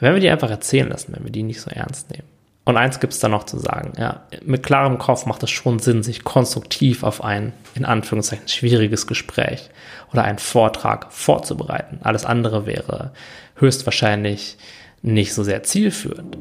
wenn 0.00 0.14
wir 0.14 0.20
die 0.20 0.30
einfach 0.30 0.50
erzählen 0.50 0.88
lassen, 0.88 1.12
wenn 1.14 1.24
wir 1.24 1.32
die 1.32 1.42
nicht 1.42 1.60
so 1.60 1.70
ernst 1.70 2.10
nehmen. 2.10 2.28
Und 2.64 2.76
eins 2.76 3.00
gibt 3.00 3.14
es 3.14 3.18
da 3.18 3.28
noch 3.28 3.44
zu 3.44 3.58
sagen. 3.58 3.94
Ja, 3.98 4.26
mit 4.44 4.62
klarem 4.62 4.98
Kopf 4.98 5.24
macht 5.24 5.42
es 5.42 5.48
schon 5.48 5.78
Sinn, 5.78 6.02
sich 6.02 6.22
konstruktiv 6.22 7.02
auf 7.02 7.24
ein, 7.24 7.54
in 7.74 7.86
Anführungszeichen, 7.86 8.46
schwieriges 8.46 9.06
Gespräch 9.06 9.70
oder 10.12 10.24
einen 10.24 10.38
Vortrag 10.38 11.10
vorzubereiten. 11.10 12.00
Alles 12.02 12.26
andere 12.26 12.66
wäre 12.66 13.12
höchstwahrscheinlich 13.56 14.58
nicht 15.00 15.32
so 15.32 15.44
sehr 15.44 15.62
zielführend. 15.62 16.36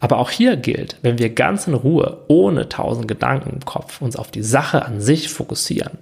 Aber 0.00 0.16
auch 0.16 0.30
hier 0.30 0.56
gilt, 0.56 0.96
wenn 1.02 1.18
wir 1.18 1.28
ganz 1.34 1.66
in 1.66 1.74
Ruhe, 1.74 2.24
ohne 2.28 2.70
tausend 2.70 3.06
Gedanken 3.06 3.50
im 3.50 3.64
Kopf, 3.64 4.00
uns 4.00 4.16
auf 4.16 4.30
die 4.30 4.42
Sache 4.42 4.86
an 4.86 5.02
sich 5.02 5.28
fokussieren, 5.28 5.98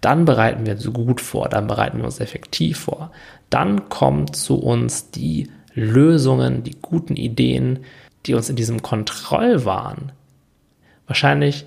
dann 0.00 0.24
bereiten 0.24 0.64
wir 0.64 0.72
uns 0.72 0.90
gut 0.92 1.20
vor, 1.20 1.48
dann 1.48 1.66
bereiten 1.66 1.98
wir 1.98 2.04
uns 2.04 2.18
effektiv 2.18 2.78
vor. 2.78 3.12
Dann 3.50 3.90
kommt 3.90 4.36
zu 4.36 4.58
uns 4.58 5.10
die 5.10 5.50
Lösungen, 5.74 6.62
die 6.62 6.76
guten 6.80 7.16
Ideen, 7.16 7.80
die 8.26 8.34
uns 8.34 8.48
in 8.48 8.56
diesem 8.56 8.82
Kontrollwahn 8.82 10.12
wahrscheinlich 11.06 11.66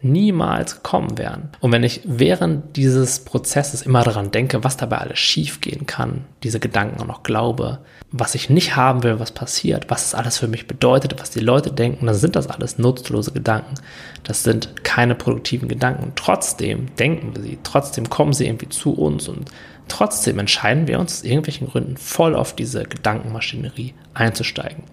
niemals 0.00 0.76
gekommen 0.76 1.18
wären. 1.18 1.50
Und 1.60 1.72
wenn 1.72 1.82
ich 1.82 2.02
während 2.04 2.76
dieses 2.76 3.24
Prozesses 3.24 3.82
immer 3.82 4.04
daran 4.04 4.30
denke, 4.30 4.62
was 4.62 4.76
dabei 4.76 4.98
alles 4.98 5.18
schiefgehen 5.18 5.86
kann, 5.86 6.24
diese 6.44 6.60
Gedanken 6.60 7.00
auch 7.00 7.06
noch 7.06 7.22
glaube, 7.24 7.80
was 8.12 8.36
ich 8.36 8.48
nicht 8.48 8.76
haben 8.76 9.02
will, 9.02 9.18
was 9.18 9.32
passiert, 9.32 9.90
was 9.90 10.06
es 10.06 10.14
alles 10.14 10.38
für 10.38 10.46
mich 10.46 10.68
bedeutet, 10.68 11.20
was 11.20 11.30
die 11.30 11.40
Leute 11.40 11.72
denken, 11.72 12.06
dann 12.06 12.14
sind 12.14 12.36
das 12.36 12.46
alles 12.46 12.78
nutzlose 12.78 13.32
Gedanken. 13.32 13.74
Das 14.22 14.44
sind 14.44 14.84
keine 14.84 15.16
produktiven 15.16 15.68
Gedanken. 15.68 16.04
Und 16.04 16.16
trotzdem 16.16 16.94
denken 16.96 17.34
wir 17.34 17.42
sie, 17.42 17.58
trotzdem 17.64 18.08
kommen 18.08 18.32
sie 18.32 18.46
irgendwie 18.46 18.68
zu 18.68 18.92
uns 18.92 19.26
und 19.26 19.50
trotzdem 19.88 20.38
entscheiden 20.38 20.86
wir 20.86 20.98
uns 20.98 21.18
aus 21.18 21.24
irgendwelchen 21.24 21.68
Gründen 21.68 21.96
voll 21.96 22.34
auf 22.34 22.54
diese 22.54 22.84
Gedankenmaschinerie 22.84 23.94
einzusteigen. 24.14 24.84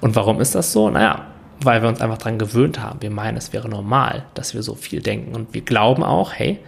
Und 0.00 0.14
warum 0.16 0.40
ist 0.40 0.54
das 0.54 0.72
so? 0.72 0.90
Naja, 0.90 1.26
weil 1.60 1.82
wir 1.82 1.88
uns 1.88 2.00
einfach 2.00 2.18
daran 2.18 2.38
gewöhnt 2.38 2.80
haben. 2.80 3.02
Wir 3.02 3.10
meinen, 3.10 3.36
es 3.36 3.52
wäre 3.52 3.68
normal, 3.68 4.24
dass 4.34 4.54
wir 4.54 4.62
so 4.62 4.74
viel 4.74 5.00
denken. 5.00 5.34
Und 5.34 5.54
wir 5.54 5.62
glauben 5.62 6.04
auch, 6.04 6.32
hey, 6.32 6.58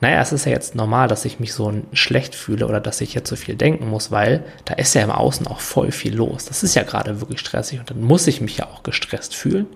naja, 0.00 0.20
es 0.20 0.32
ist 0.32 0.44
ja 0.44 0.52
jetzt 0.52 0.74
normal, 0.74 1.08
dass 1.08 1.24
ich 1.24 1.40
mich 1.40 1.54
so 1.54 1.72
schlecht 1.92 2.34
fühle 2.34 2.66
oder 2.66 2.80
dass 2.80 3.00
ich 3.00 3.14
jetzt 3.14 3.30
so 3.30 3.36
viel 3.36 3.54
denken 3.54 3.88
muss, 3.88 4.10
weil 4.10 4.44
da 4.66 4.74
ist 4.74 4.94
ja 4.94 5.02
im 5.02 5.10
Außen 5.10 5.46
auch 5.46 5.60
voll 5.60 5.90
viel 5.90 6.14
los. 6.14 6.44
Das 6.44 6.62
ist 6.62 6.74
ja 6.74 6.82
gerade 6.82 7.20
wirklich 7.20 7.40
stressig 7.40 7.80
und 7.80 7.90
dann 7.90 8.02
muss 8.02 8.26
ich 8.26 8.40
mich 8.40 8.58
ja 8.58 8.66
auch 8.66 8.82
gestresst 8.82 9.34
fühlen. 9.34 9.66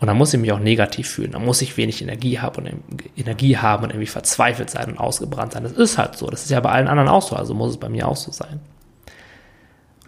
Und 0.00 0.06
dann 0.06 0.16
muss 0.16 0.32
ich 0.32 0.40
mich 0.40 0.52
auch 0.52 0.60
negativ 0.60 1.08
fühlen. 1.08 1.32
Dann 1.32 1.44
muss 1.44 1.60
ich 1.60 1.76
wenig 1.76 2.00
Energie 2.00 2.38
haben 2.38 2.64
und 2.64 2.82
Energie 3.16 3.56
haben 3.56 3.82
und 3.82 3.90
irgendwie 3.90 4.06
verzweifelt 4.06 4.70
sein 4.70 4.90
und 4.90 4.98
ausgebrannt 4.98 5.52
sein. 5.52 5.64
Das 5.64 5.72
ist 5.72 5.98
halt 5.98 6.16
so. 6.16 6.28
Das 6.28 6.44
ist 6.44 6.50
ja 6.50 6.60
bei 6.60 6.70
allen 6.70 6.86
anderen 6.86 7.08
auch 7.08 7.22
so. 7.22 7.34
Also 7.34 7.54
muss 7.54 7.70
es 7.70 7.76
bei 7.78 7.88
mir 7.88 8.06
auch 8.06 8.16
so 8.16 8.30
sein. 8.30 8.60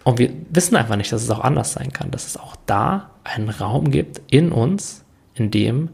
Und 0.03 0.17
wir 0.17 0.31
wissen 0.49 0.75
einfach 0.75 0.95
nicht, 0.95 1.11
dass 1.11 1.21
es 1.21 1.29
auch 1.29 1.41
anders 1.41 1.73
sein 1.73 1.91
kann, 1.91 2.09
dass 2.09 2.25
es 2.25 2.37
auch 2.37 2.55
da 2.65 3.11
einen 3.23 3.49
Raum 3.49 3.91
gibt 3.91 4.21
in 4.31 4.51
uns, 4.51 5.03
in 5.35 5.51
dem, 5.51 5.89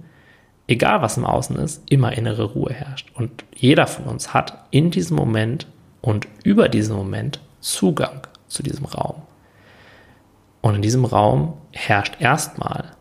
egal 0.68 1.02
was 1.02 1.18
im 1.18 1.26
Außen 1.26 1.56
ist, 1.58 1.82
immer 1.90 2.14
innere 2.14 2.44
Ruhe 2.44 2.74
herrscht. 2.74 3.10
Und 3.16 3.44
jeder 3.56 3.88
von 3.88 4.06
uns 4.06 4.34
hat 4.34 4.66
in 4.72 4.92
diesem 4.92 5.18
Moment 5.18 5.68
und 6.02 6.28
über 6.44 6.70
diesen 6.70 6.96
Moment 6.96 7.42
Zugang 7.60 8.28
zu 8.48 8.64
diesem 8.64 8.86
Raum. 8.86 9.24
Und 10.62 10.76
in 10.76 10.82
diesem 10.82 11.04
Raum 11.04 11.54
herrscht 11.72 12.18
erstmal 12.20 12.97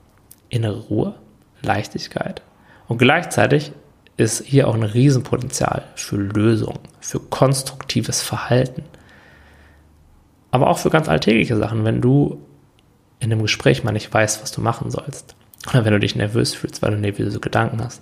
innere 0.49 0.81
Ruhe, 0.81 1.15
Leichtigkeit 1.63 2.43
und 2.89 2.99
gleichzeitig 2.99 3.73
ist 4.17 4.45
hier 4.45 4.69
auch 4.69 4.75
ein 4.75 4.83
Riesenpotenzial 4.83 5.85
für 5.95 6.17
Lösungen, 6.17 6.79
für 7.01 7.21
konstruktives 7.21 8.23
Verhalten 8.23 8.85
aber 10.57 10.69
auch 10.69 10.79
für 10.79 10.89
ganz 10.89 11.07
alltägliche 11.07 11.55
Sachen, 11.57 11.85
wenn 11.85 12.01
du 12.01 12.41
in 13.21 13.31
einem 13.31 13.43
Gespräch 13.43 13.85
mal 13.85 13.93
nicht 13.93 14.13
weißt, 14.13 14.43
was 14.43 14.53
du 14.53 14.63
machen 14.63 14.91
sollst. 14.91 15.35
Oder 15.69 15.85
wenn 15.85 15.93
du 15.93 16.01
dich 16.01 16.17
nervös 16.17 16.55
fühlst, 16.55 16.81
weil 16.81 16.93
du 16.93 16.97
nervöse 16.97 17.41
Gedanken 17.41 17.85
hast, 17.85 18.01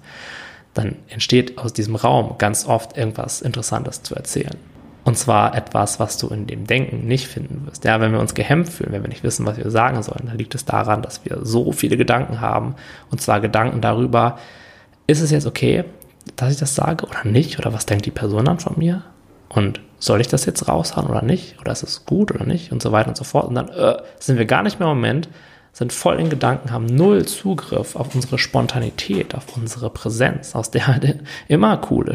dann 0.73 0.95
entsteht 1.09 1.59
aus 1.59 1.73
diesem 1.73 1.97
Raum 1.97 2.37
ganz 2.39 2.67
oft 2.67 2.97
irgendwas 2.97 3.43
Interessantes 3.43 4.05
zu 4.05 4.15
erzählen. 4.15 4.57
Und 5.05 5.19
zwar 5.19 5.55
etwas, 5.55 6.01
was 6.01 6.17
du 6.17 6.29
in 6.29 6.47
dem 6.47 6.67
Denken 6.67 7.07
nicht 7.07 7.27
finden 7.29 7.67
wirst. 7.67 7.85
Ja, 7.85 8.01
wenn 8.01 8.13
wir 8.13 8.21
uns 8.21 8.35
gehemmt 8.35 8.71
fühlen, 8.71 8.93
wenn 8.93 9.03
wir 9.03 9.11
nicht 9.11 9.23
wissen, 9.23 9.45
was 9.45 9.59
wir 9.59 9.71
sagen 9.71 10.03
sollen, 10.03 10.27
dann 10.27 10.39
liegt 10.39 10.55
es 10.55 10.65
daran, 10.65 11.03
dass 11.03 11.25
wir 11.27 11.41
so 11.43 11.73
viele 11.73 11.99
Gedanken 11.99 12.41
haben. 12.41 12.75
Und 13.11 13.21
zwar 13.21 13.41
Gedanken 13.41 13.83
darüber, 13.83 14.39
ist 15.07 15.21
es 15.21 15.31
jetzt 15.31 15.47
okay, 15.47 15.85
dass 16.37 16.53
ich 16.53 16.59
das 16.59 16.75
sage 16.75 17.05
oder 17.05 17.25
nicht? 17.25 17.59
Oder 17.59 17.75
was 17.75 17.85
denkt 17.85 18.07
die 18.07 18.11
Person 18.11 18.47
dann 18.47 18.59
von 18.59 18.79
mir? 18.79 19.03
Und 19.51 19.81
soll 19.99 20.23
ich 20.23 20.29
das 20.29 20.47
jetzt 20.47 20.69
raushauen 20.69 21.09
oder 21.09 21.23
nicht? 21.23 21.61
Oder 21.61 21.73
ist 21.73 21.83
es 21.83 22.07
gut 22.07 22.35
oder 22.35 22.47
nicht? 22.47 22.73
Und 22.73 22.83
so 22.83 22.91
weiter 22.91 23.09
und 23.09 23.17
so 23.17 23.25
fort. 23.25 23.47
Und 23.47 23.57
dann 23.57 23.69
äh, 23.69 23.97
sind 24.19 24.39
wir 24.39 24.47
gar 24.47 24.63
nicht 24.63 24.81
mehr 24.81 24.89
im 24.89 24.97
Moment, 24.97 25.29
sind 25.75 25.93
voll 25.93 26.21
in 26.21 26.31
Gedanken, 26.31 26.71
haben 26.71 26.87
null 26.87 27.27
Zugriff 27.27 27.97
auf 27.97 28.15
unsere 28.15 28.39
Spontanität, 28.39 29.35
auf 29.35 29.57
unsere 29.57 29.91
Präsenz, 29.91 30.55
aus 30.55 30.71
der 30.71 30.87
halt 30.87 31.19
immer 31.49 31.77
coole, 31.79 32.15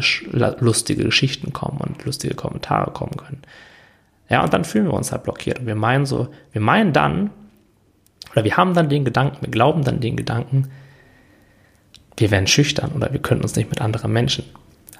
lustige 0.60 1.04
Geschichten 1.04 1.52
kommen 1.52 1.78
und 1.78 2.02
lustige 2.06 2.34
Kommentare 2.34 2.90
kommen 2.90 3.18
können. 3.18 3.42
Ja, 4.30 4.42
und 4.42 4.54
dann 4.54 4.64
fühlen 4.64 4.86
wir 4.86 4.94
uns 4.94 5.12
halt 5.12 5.24
blockiert. 5.24 5.58
Und 5.58 5.66
wir 5.66 5.74
meinen 5.74 6.06
so, 6.06 6.28
wir 6.52 6.62
meinen 6.62 6.94
dann, 6.94 7.30
oder 8.32 8.44
wir 8.44 8.56
haben 8.56 8.72
dann 8.72 8.88
den 8.88 9.04
Gedanken, 9.04 9.42
wir 9.42 9.50
glauben 9.50 9.84
dann 9.84 10.00
den 10.00 10.16
Gedanken, 10.16 10.70
wir 12.16 12.30
wären 12.30 12.46
schüchtern 12.46 12.92
oder 12.92 13.12
wir 13.12 13.20
könnten 13.20 13.42
uns 13.42 13.56
nicht 13.56 13.68
mit 13.68 13.82
anderen 13.82 14.10
Menschen 14.10 14.44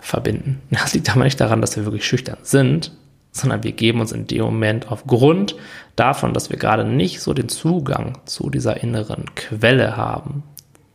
verbinden. 0.03 0.61
Das 0.71 0.93
liegt 0.93 1.09
aber 1.09 1.25
nicht 1.25 1.41
daran, 1.41 1.63
dass 1.63 1.77
wir 1.77 1.87
wirklich 1.87 2.07
schüchtern 2.07 2.37
sind, 2.43 2.93
sondern 3.33 3.63
wir 3.63 3.73
geben 3.73 4.01
uns 4.01 4.13
in 4.13 4.27
dem 4.27 4.43
Moment 4.43 4.91
aufgrund 4.91 5.57
davon, 5.97 6.35
dass 6.35 6.51
wir 6.51 6.59
gerade 6.59 6.85
nicht 6.85 7.21
so 7.21 7.33
den 7.33 7.49
Zugang 7.49 8.19
zu 8.25 8.51
dieser 8.51 8.83
inneren 8.83 9.27
Quelle 9.35 9.97
haben, 9.97 10.43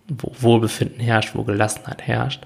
wo 0.07 0.31
Wohlbefinden 0.39 0.99
herrscht, 0.99 1.35
wo 1.35 1.43
Gelassenheit 1.43 2.01
herrscht. 2.01 2.45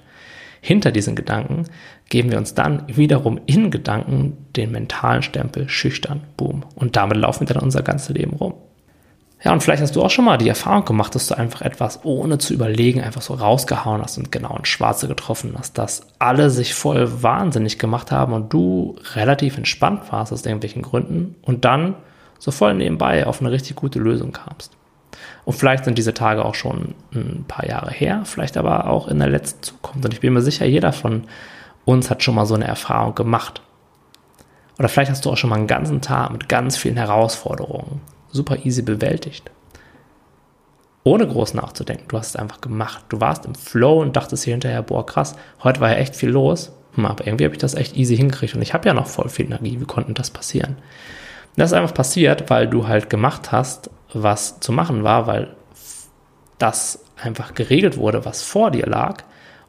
Hinter 0.62 0.92
diesen 0.92 1.16
Gedanken 1.16 1.66
geben 2.10 2.32
wir 2.32 2.38
uns 2.38 2.54
dann 2.54 2.84
wiederum 2.88 3.40
in 3.46 3.72
Gedanken 3.72 4.46
den 4.56 4.72
mentalen 4.72 5.24
Stempel 5.24 5.70
schüchtern, 5.70 6.22
boom. 6.38 6.66
Und 6.76 6.96
damit 6.96 7.18
laufen 7.18 7.48
wir 7.48 7.54
dann 7.54 7.64
unser 7.64 7.82
ganzes 7.82 8.10
Leben 8.10 8.34
rum. 8.34 8.56
Ja, 9.42 9.54
und 9.54 9.64
vielleicht 9.64 9.82
hast 9.82 9.96
du 9.96 10.04
auch 10.04 10.10
schon 10.10 10.26
mal 10.26 10.38
die 10.38 10.50
Erfahrung 10.50 10.84
gemacht, 10.84 11.16
dass 11.16 11.28
du 11.28 11.38
einfach 11.38 11.62
etwas 11.62 12.04
ohne 12.04 12.40
zu 12.40 12.54
überlegen 12.54 13.02
einfach 13.02 13.22
so 13.22 13.36
rausgehauen 13.36 14.02
hast 14.02 14.18
und 14.18 14.34
genau 14.34 14.56
ins 14.58 14.68
Schwarze 14.68 15.08
getroffen 15.08 15.56
hast, 15.58 15.78
dass 15.78 16.08
alle 16.20 16.50
sich 16.50 16.74
voll 16.74 17.24
wahnsinnig 17.24 17.80
gemacht 17.80 18.12
haben 18.12 18.34
und 18.34 18.52
du 18.52 18.98
relativ 19.14 19.58
entspannt 19.58 20.12
warst 20.12 20.34
aus 20.34 20.46
irgendwelchen 20.46 20.82
Gründen 20.82 21.36
und 21.42 21.64
dann 21.64 21.96
so 22.38 22.52
voll 22.52 22.74
nebenbei 22.74 23.26
auf 23.26 23.40
eine 23.40 23.52
richtig 23.52 23.78
gute 23.78 24.00
Lösung 24.00 24.34
kamst. 24.34 24.74
Und 25.46 25.54
vielleicht 25.54 25.86
sind 25.86 25.98
diese 25.98 26.14
Tage 26.14 26.44
auch 26.44 26.56
schon 26.56 26.94
ein 27.14 27.46
paar 27.48 27.66
Jahre 27.66 27.92
her, 27.92 28.22
vielleicht 28.26 28.58
aber 28.58 28.90
auch 28.90 29.08
in 29.08 29.20
der 29.20 29.30
letzten 29.30 29.64
Zukunft. 29.64 30.04
Und 30.04 30.14
ich 30.14 30.20
bin 30.20 30.34
mir 30.34 30.42
sicher, 30.42 30.66
jeder 30.66 30.92
von 30.92 31.24
uns 31.86 32.10
hat 32.10 32.24
schon 32.24 32.36
mal 32.36 32.46
so 32.46 32.56
eine 32.56 32.68
Erfahrung 32.68 33.16
gemacht. 33.16 33.62
Oder 34.78 34.90
vielleicht 34.90 35.12
hast 35.12 35.26
du 35.26 35.32
auch 35.32 35.38
schon 35.38 35.50
mal 35.50 35.56
einen 35.56 35.68
ganzen 35.68 36.02
Tag 36.02 36.32
mit 36.32 36.50
ganz 36.50 36.76
vielen 36.78 36.98
Herausforderungen 36.98 38.02
super 38.32 38.58
easy 38.66 38.82
bewältigt. 38.82 39.50
Ohne 41.04 41.28
groß 41.28 41.54
nachzudenken. 41.54 42.06
Du 42.10 42.18
hast 42.18 42.30
es 42.30 42.36
einfach 42.36 42.62
gemacht. 42.62 43.06
Du 43.10 43.22
warst 43.22 43.46
im 43.46 43.56
Flow 43.56 44.02
und 44.02 44.16
dachtest 44.16 44.44
hier 44.44 44.54
hinterher, 44.54 44.84
boah, 44.84 45.06
krass, 45.06 45.36
heute 45.64 45.80
war 45.80 45.90
ja 45.90 45.96
echt 45.96 46.16
viel 46.16 46.30
los. 46.30 46.72
Hm, 46.96 47.06
aber 47.06 47.26
irgendwie 47.26 47.46
habe 47.46 47.56
ich 47.56 47.62
das 47.62 47.74
echt 47.74 47.96
easy 47.96 48.18
hingekriegt 48.18 48.56
und 48.56 48.62
ich 48.62 48.74
habe 48.74 48.88
ja 48.88 48.94
noch 48.94 49.08
voll 49.08 49.30
viel 49.30 49.46
Energie. 49.46 49.80
Wie 49.80 49.86
konnte 49.86 50.14
das 50.14 50.30
passieren? 50.30 50.78
das 51.60 51.72
ist 51.72 51.78
einfach 51.78 51.94
passiert, 51.94 52.50
weil 52.50 52.68
du 52.68 52.88
halt 52.88 53.10
gemacht 53.10 53.52
hast, 53.52 53.90
was 54.14 54.60
zu 54.60 54.72
machen 54.72 55.04
war, 55.04 55.28
weil 55.28 55.56
das 56.58 57.04
einfach 57.22 57.54
geregelt 57.54 57.98
wurde, 57.98 58.26
was 58.26 58.42
vor 58.42 58.72
dir 58.72 58.86
lag, 58.86 59.24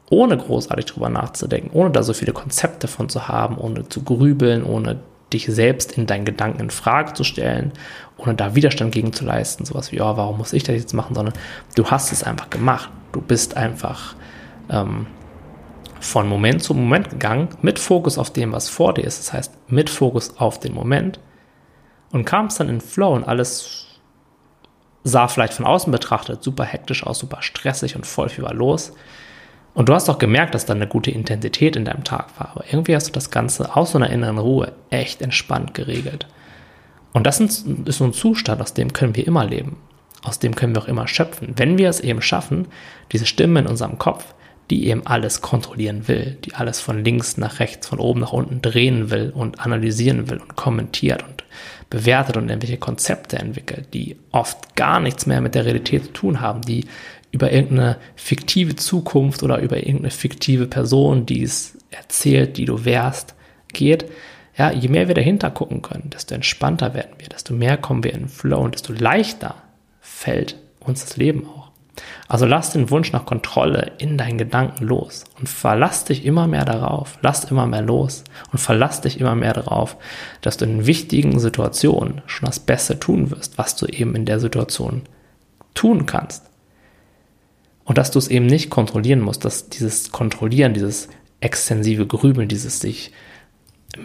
ohne 0.09 0.37
großartig 0.37 0.85
drüber 0.85 1.09
nachzudenken, 1.09 1.71
ohne 1.73 1.91
da 1.91 2.03
so 2.03 2.13
viele 2.13 2.33
Konzepte 2.33 2.87
von 2.87 3.09
zu 3.09 3.27
haben, 3.27 3.57
ohne 3.57 3.87
zu 3.87 4.03
grübeln, 4.03 4.63
ohne 4.63 4.99
dich 5.33 5.45
selbst 5.47 5.93
in 5.93 6.05
deinen 6.05 6.25
Gedanken 6.25 6.59
in 6.59 6.69
Frage 6.69 7.13
zu 7.13 7.23
stellen, 7.23 7.71
ohne 8.17 8.35
da 8.35 8.55
Widerstand 8.55 8.91
gegen 8.91 9.13
zu 9.13 9.25
leisten, 9.25 9.65
sowas 9.65 9.91
wie, 9.91 10.01
oh, 10.01 10.17
warum 10.17 10.37
muss 10.37 10.53
ich 10.53 10.63
das 10.63 10.75
jetzt 10.75 10.93
machen, 10.93 11.15
sondern 11.15 11.33
du 11.75 11.85
hast 11.89 12.11
es 12.11 12.23
einfach 12.23 12.49
gemacht. 12.49 12.89
Du 13.11 13.21
bist 13.21 13.57
einfach 13.57 14.15
ähm, 14.69 15.07
von 15.99 16.27
Moment 16.27 16.63
zu 16.63 16.73
Moment 16.73 17.09
gegangen, 17.09 17.49
mit 17.61 17.79
Fokus 17.79 18.17
auf 18.17 18.31
dem, 18.31 18.51
was 18.51 18.69
vor 18.69 18.93
dir 18.93 19.03
ist, 19.03 19.19
das 19.19 19.33
heißt, 19.33 19.53
mit 19.67 19.89
Fokus 19.89 20.37
auf 20.37 20.59
den 20.59 20.73
Moment 20.73 21.19
und 22.11 22.25
kamst 22.25 22.59
dann 22.59 22.69
in 22.69 22.81
Flow 22.81 23.13
und 23.13 23.23
alles 23.23 23.87
sah 25.03 25.27
vielleicht 25.27 25.53
von 25.53 25.65
außen 25.65 25.91
betrachtet 25.91 26.43
super 26.43 26.63
hektisch 26.63 27.05
aus, 27.05 27.19
super 27.19 27.41
stressig 27.41 27.95
und 27.95 28.05
voll 28.05 28.29
viel 28.29 28.43
war 28.43 28.53
los. 28.53 28.93
Und 29.73 29.87
du 29.87 29.93
hast 29.93 30.09
auch 30.09 30.17
gemerkt, 30.17 30.53
dass 30.53 30.65
da 30.65 30.73
eine 30.73 30.87
gute 30.87 31.11
Intensität 31.11 31.75
in 31.75 31.85
deinem 31.85 32.03
Tag 32.03 32.27
war. 32.37 32.51
Aber 32.51 32.65
irgendwie 32.69 32.95
hast 32.95 33.07
du 33.07 33.13
das 33.13 33.31
Ganze 33.31 33.75
aus 33.75 33.91
so 33.91 33.97
einer 33.97 34.09
inneren 34.09 34.37
Ruhe 34.37 34.73
echt 34.89 35.21
entspannt 35.21 35.73
geregelt. 35.73 36.27
Und 37.13 37.25
das 37.25 37.39
ist 37.39 37.65
so 37.85 38.03
ein 38.03 38.13
Zustand, 38.13 38.61
aus 38.61 38.73
dem 38.73 38.93
können 38.93 39.15
wir 39.15 39.27
immer 39.27 39.45
leben. 39.45 39.77
Aus 40.23 40.39
dem 40.39 40.55
können 40.55 40.75
wir 40.75 40.81
auch 40.81 40.87
immer 40.87 41.07
schöpfen. 41.07 41.53
Wenn 41.55 41.77
wir 41.77 41.89
es 41.89 41.99
eben 41.99 42.21
schaffen, 42.21 42.67
diese 43.11 43.25
Stimme 43.25 43.61
in 43.61 43.67
unserem 43.67 43.97
Kopf, 43.97 44.33
die 44.69 44.87
eben 44.87 45.05
alles 45.05 45.41
kontrollieren 45.41 46.07
will, 46.07 46.37
die 46.45 46.53
alles 46.53 46.79
von 46.79 47.03
links 47.03 47.37
nach 47.37 47.59
rechts, 47.59 47.87
von 47.87 47.99
oben 47.99 48.21
nach 48.21 48.31
unten 48.31 48.61
drehen 48.61 49.09
will 49.09 49.31
und 49.35 49.59
analysieren 49.59 50.29
will 50.29 50.37
und 50.37 50.55
kommentiert 50.55 51.23
und 51.23 51.43
bewertet 51.89 52.37
und 52.37 52.47
irgendwelche 52.47 52.77
Konzepte 52.77 53.37
entwickelt, 53.37 53.87
die 53.93 54.15
oft 54.31 54.75
gar 54.75 55.01
nichts 55.01 55.25
mehr 55.25 55.41
mit 55.41 55.55
der 55.55 55.65
Realität 55.65 56.05
zu 56.05 56.13
tun 56.13 56.39
haben, 56.39 56.61
die 56.61 56.85
über 57.31 57.51
irgendeine 57.51 57.97
fiktive 58.15 58.75
Zukunft 58.75 59.43
oder 59.43 59.59
über 59.59 59.77
irgendeine 59.77 60.11
fiktive 60.11 60.67
Person, 60.67 61.25
die 61.25 61.43
es 61.43 61.77
erzählt, 61.89 62.57
die 62.57 62.65
du 62.65 62.85
wärst, 62.85 63.35
geht, 63.73 64.05
ja, 64.57 64.71
je 64.71 64.89
mehr 64.89 65.07
wir 65.07 65.15
dahinter 65.15 65.49
gucken 65.49 65.81
können, 65.81 66.09
desto 66.09 66.35
entspannter 66.35 66.93
werden 66.93 67.13
wir, 67.17 67.29
desto 67.29 67.53
mehr 67.53 67.77
kommen 67.77 68.03
wir 68.03 68.13
in 68.13 68.21
den 68.21 68.29
Flow 68.29 68.61
und 68.61 68.75
desto 68.75 68.93
leichter 68.93 69.55
fällt 70.01 70.57
uns 70.79 71.05
das 71.05 71.17
Leben 71.17 71.47
auch. 71.47 71.71
Also 72.27 72.45
lass 72.45 72.71
den 72.71 72.89
Wunsch 72.89 73.11
nach 73.11 73.25
Kontrolle 73.25 73.91
in 73.97 74.17
deinen 74.17 74.37
Gedanken 74.37 74.85
los 74.85 75.25
und 75.39 75.49
verlass 75.49 76.05
dich 76.05 76.25
immer 76.25 76.47
mehr 76.47 76.65
darauf, 76.65 77.17
lass 77.21 77.45
immer 77.45 77.67
mehr 77.67 77.81
los 77.81 78.23
und 78.51 78.59
verlass 78.59 79.01
dich 79.01 79.19
immer 79.19 79.35
mehr 79.35 79.53
darauf, 79.53 79.97
dass 80.41 80.57
du 80.57 80.65
in 80.65 80.85
wichtigen 80.85 81.39
Situationen 81.39 82.21
schon 82.25 82.45
das 82.45 82.59
Beste 82.59 82.99
tun 82.99 83.31
wirst, 83.31 83.57
was 83.57 83.75
du 83.75 83.85
eben 83.85 84.15
in 84.15 84.25
der 84.25 84.39
Situation 84.39 85.03
tun 85.73 86.05
kannst. 86.05 86.50
Und 87.83 87.97
dass 87.97 88.11
du 88.11 88.19
es 88.19 88.27
eben 88.27 88.45
nicht 88.45 88.69
kontrollieren 88.69 89.21
musst, 89.21 89.43
dass 89.45 89.69
dieses 89.69 90.11
Kontrollieren, 90.11 90.73
dieses 90.73 91.09
extensive 91.39 92.05
Grübeln, 92.05 92.47
dieses 92.47 92.79
sich 92.79 93.11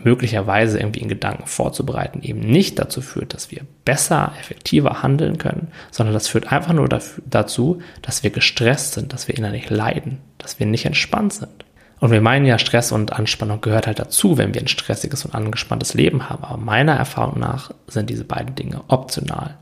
möglicherweise 0.02 0.78
irgendwie 0.78 1.00
in 1.00 1.08
Gedanken 1.08 1.46
vorzubereiten, 1.46 2.22
eben 2.22 2.40
nicht 2.40 2.78
dazu 2.78 3.00
führt, 3.00 3.34
dass 3.34 3.50
wir 3.50 3.62
besser, 3.84 4.32
effektiver 4.40 5.02
handeln 5.02 5.38
können, 5.38 5.68
sondern 5.90 6.14
das 6.14 6.28
führt 6.28 6.50
einfach 6.50 6.72
nur 6.72 6.88
dazu, 6.88 7.80
dass 8.02 8.22
wir 8.22 8.30
gestresst 8.30 8.94
sind, 8.94 9.12
dass 9.12 9.28
wir 9.28 9.36
innerlich 9.36 9.70
leiden, 9.70 10.18
dass 10.38 10.58
wir 10.58 10.66
nicht 10.66 10.86
entspannt 10.86 11.34
sind. 11.34 11.64
Und 11.98 12.10
wir 12.10 12.20
meinen 12.20 12.44
ja, 12.44 12.58
Stress 12.58 12.92
und 12.92 13.12
Anspannung 13.12 13.60
gehört 13.60 13.86
halt 13.86 13.98
dazu, 13.98 14.36
wenn 14.36 14.52
wir 14.52 14.60
ein 14.60 14.68
stressiges 14.68 15.24
und 15.24 15.34
angespanntes 15.34 15.94
Leben 15.94 16.28
haben. 16.28 16.44
Aber 16.44 16.58
meiner 16.58 16.94
Erfahrung 16.94 17.40
nach 17.40 17.70
sind 17.86 18.10
diese 18.10 18.24
beiden 18.24 18.54
Dinge 18.54 18.82
optional. 18.88 19.56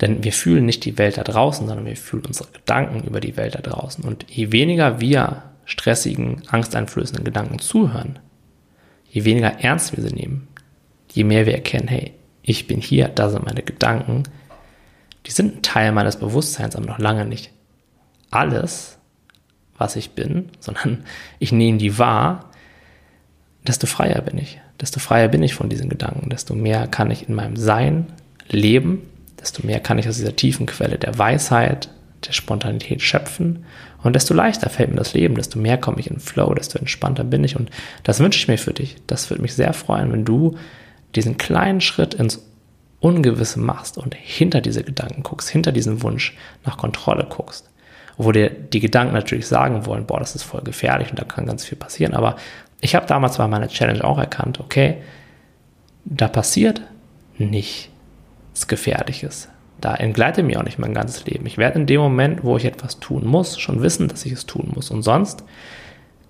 Denn 0.00 0.24
wir 0.24 0.32
fühlen 0.32 0.66
nicht 0.66 0.84
die 0.84 0.98
Welt 0.98 1.18
da 1.18 1.24
draußen, 1.24 1.66
sondern 1.66 1.86
wir 1.86 1.96
fühlen 1.96 2.26
unsere 2.26 2.50
Gedanken 2.50 3.06
über 3.06 3.20
die 3.20 3.36
Welt 3.36 3.54
da 3.54 3.60
draußen. 3.60 4.04
Und 4.04 4.26
je 4.28 4.52
weniger 4.52 5.00
wir 5.00 5.42
stressigen, 5.64 6.42
angsteinflößenden 6.48 7.24
Gedanken 7.24 7.58
zuhören, 7.58 8.18
je 9.08 9.24
weniger 9.24 9.60
ernst 9.60 9.96
wir 9.96 10.02
sie 10.02 10.14
nehmen, 10.14 10.48
je 11.10 11.24
mehr 11.24 11.46
wir 11.46 11.54
erkennen, 11.54 11.88
hey, 11.88 12.12
ich 12.42 12.66
bin 12.66 12.80
hier, 12.80 13.08
da 13.08 13.30
sind 13.30 13.46
meine 13.46 13.62
Gedanken, 13.62 14.24
die 15.26 15.30
sind 15.30 15.56
ein 15.56 15.62
Teil 15.62 15.92
meines 15.92 16.16
Bewusstseins, 16.16 16.76
aber 16.76 16.86
noch 16.86 16.98
lange 16.98 17.24
nicht 17.24 17.50
alles, 18.30 18.98
was 19.78 19.96
ich 19.96 20.10
bin, 20.10 20.50
sondern 20.60 21.04
ich 21.38 21.52
nehme 21.52 21.78
die 21.78 21.98
wahr, 21.98 22.50
desto 23.66 23.86
freier 23.86 24.20
bin 24.20 24.38
ich. 24.38 24.60
Desto 24.80 25.00
freier 25.00 25.28
bin 25.28 25.42
ich 25.42 25.54
von 25.54 25.68
diesen 25.68 25.88
Gedanken, 25.88 26.28
desto 26.28 26.54
mehr 26.54 26.86
kann 26.88 27.10
ich 27.10 27.28
in 27.28 27.34
meinem 27.34 27.56
Sein 27.56 28.12
leben, 28.48 29.02
desto 29.44 29.66
mehr 29.66 29.80
kann 29.80 29.98
ich 29.98 30.08
aus 30.08 30.16
dieser 30.16 30.34
tiefen 30.34 30.66
Quelle 30.66 30.98
der 30.98 31.18
Weisheit, 31.18 31.90
der 32.26 32.32
Spontanität 32.32 33.02
schöpfen 33.02 33.66
und 34.02 34.14
desto 34.14 34.34
leichter 34.34 34.70
fällt 34.70 34.90
mir 34.90 34.96
das 34.96 35.14
Leben, 35.14 35.34
desto 35.34 35.58
mehr 35.58 35.78
komme 35.78 36.00
ich 36.00 36.10
in 36.10 36.18
Flow, 36.18 36.54
desto 36.54 36.78
entspannter 36.78 37.24
bin 37.24 37.44
ich 37.44 37.56
und 37.56 37.70
das 38.02 38.20
wünsche 38.20 38.38
ich 38.38 38.48
mir 38.48 38.58
für 38.58 38.72
dich. 38.72 38.96
Das 39.06 39.30
würde 39.30 39.42
mich 39.42 39.54
sehr 39.54 39.72
freuen, 39.74 40.12
wenn 40.12 40.24
du 40.24 40.56
diesen 41.14 41.36
kleinen 41.36 41.80
Schritt 41.80 42.14
ins 42.14 42.42
Ungewisse 43.00 43.60
machst 43.60 43.98
und 43.98 44.14
hinter 44.14 44.62
diese 44.62 44.82
Gedanken 44.82 45.22
guckst, 45.22 45.50
hinter 45.50 45.72
diesen 45.72 46.02
Wunsch 46.02 46.36
nach 46.64 46.78
Kontrolle 46.78 47.26
guckst. 47.28 47.68
Wo 48.16 48.32
dir 48.32 48.48
die 48.48 48.80
Gedanken 48.80 49.12
natürlich 49.12 49.46
sagen 49.46 49.84
wollen, 49.84 50.06
boah, 50.06 50.20
das 50.20 50.34
ist 50.34 50.44
voll 50.44 50.62
gefährlich 50.62 51.10
und 51.10 51.18
da 51.18 51.24
kann 51.24 51.46
ganz 51.46 51.64
viel 51.64 51.76
passieren. 51.76 52.14
Aber 52.14 52.36
ich 52.80 52.94
habe 52.94 53.06
damals 53.06 53.36
bei 53.36 53.46
meiner 53.46 53.68
Challenge 53.68 54.02
auch 54.04 54.18
erkannt, 54.18 54.60
okay, 54.60 54.98
da 56.04 56.28
passiert 56.28 56.80
nichts 58.54 58.68
Gefährliches 58.68 59.48
da 59.84 59.94
entgleite 59.94 60.42
mir 60.42 60.58
auch 60.58 60.64
nicht 60.64 60.78
mein 60.78 60.94
ganzes 60.94 61.26
Leben. 61.26 61.44
Ich 61.44 61.58
werde 61.58 61.78
in 61.78 61.86
dem 61.86 62.00
Moment, 62.00 62.42
wo 62.42 62.56
ich 62.56 62.64
etwas 62.64 63.00
tun 63.00 63.26
muss, 63.26 63.58
schon 63.58 63.82
wissen, 63.82 64.08
dass 64.08 64.24
ich 64.24 64.32
es 64.32 64.46
tun 64.46 64.72
muss. 64.74 64.90
Und 64.90 65.02
sonst 65.02 65.44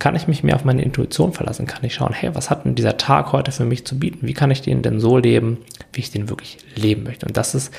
kann 0.00 0.16
ich 0.16 0.26
mich 0.26 0.42
mehr 0.42 0.56
auf 0.56 0.64
meine 0.64 0.82
Intuition 0.82 1.32
verlassen, 1.32 1.68
kann 1.68 1.84
ich 1.84 1.94
schauen, 1.94 2.12
hey, 2.12 2.34
was 2.34 2.50
hat 2.50 2.64
denn 2.64 2.74
dieser 2.74 2.96
Tag 2.96 3.32
heute 3.32 3.52
für 3.52 3.64
mich 3.64 3.86
zu 3.86 3.96
bieten? 3.96 4.26
Wie 4.26 4.34
kann 4.34 4.50
ich 4.50 4.60
den 4.60 4.82
denn 4.82 4.98
so 4.98 5.18
leben, 5.18 5.58
wie 5.92 6.00
ich 6.00 6.10
den 6.10 6.28
wirklich 6.28 6.58
leben 6.74 7.04
möchte? 7.04 7.26
Und 7.26 7.36
das 7.36 7.54
ist 7.54 7.72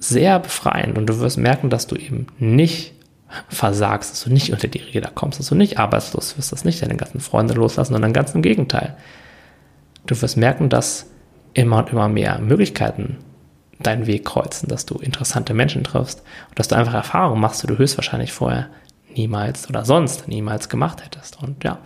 sehr 0.00 0.38
befreiend 0.38 0.96
und 0.96 1.06
du 1.06 1.20
wirst 1.20 1.36
merken, 1.36 1.68
dass 1.68 1.86
du 1.86 1.96
eben 1.96 2.26
nicht 2.38 2.94
versagst, 3.50 4.10
dass 4.10 4.24
du 4.24 4.32
nicht 4.32 4.52
unter 4.52 4.68
die 4.68 4.78
Räder 4.78 5.10
kommst, 5.14 5.38
dass 5.38 5.48
du 5.48 5.54
nicht 5.54 5.78
arbeitslos 5.78 6.38
wirst, 6.38 6.50
dass 6.50 6.64
nicht 6.64 6.80
deine 6.80 6.96
ganzen 6.96 7.20
Freunde 7.20 7.52
loslassen, 7.52 7.92
sondern 7.92 8.14
ganz 8.14 8.34
im 8.34 8.40
Gegenteil. 8.40 8.96
Du 10.06 10.20
wirst 10.20 10.38
merken, 10.38 10.70
dass 10.70 11.10
immer 11.52 11.78
und 11.78 11.90
immer 11.90 12.08
mehr 12.08 12.38
Möglichkeiten 12.38 13.18
deinen 13.80 14.06
Weg 14.06 14.24
kreuzen, 14.24 14.68
dass 14.68 14.86
du 14.86 14.96
interessante 14.96 15.54
Menschen 15.54 15.84
triffst 15.84 16.22
und 16.48 16.58
dass 16.58 16.68
du 16.68 16.76
einfach 16.76 16.94
Erfahrungen 16.94 17.40
machst, 17.40 17.62
die 17.62 17.66
du 17.66 17.78
höchstwahrscheinlich 17.78 18.32
vorher 18.32 18.68
niemals 19.16 19.68
oder 19.68 19.84
sonst 19.84 20.28
niemals 20.28 20.68
gemacht 20.68 21.04
hättest. 21.04 21.42
Und 21.42 21.62
ja, 21.64 21.78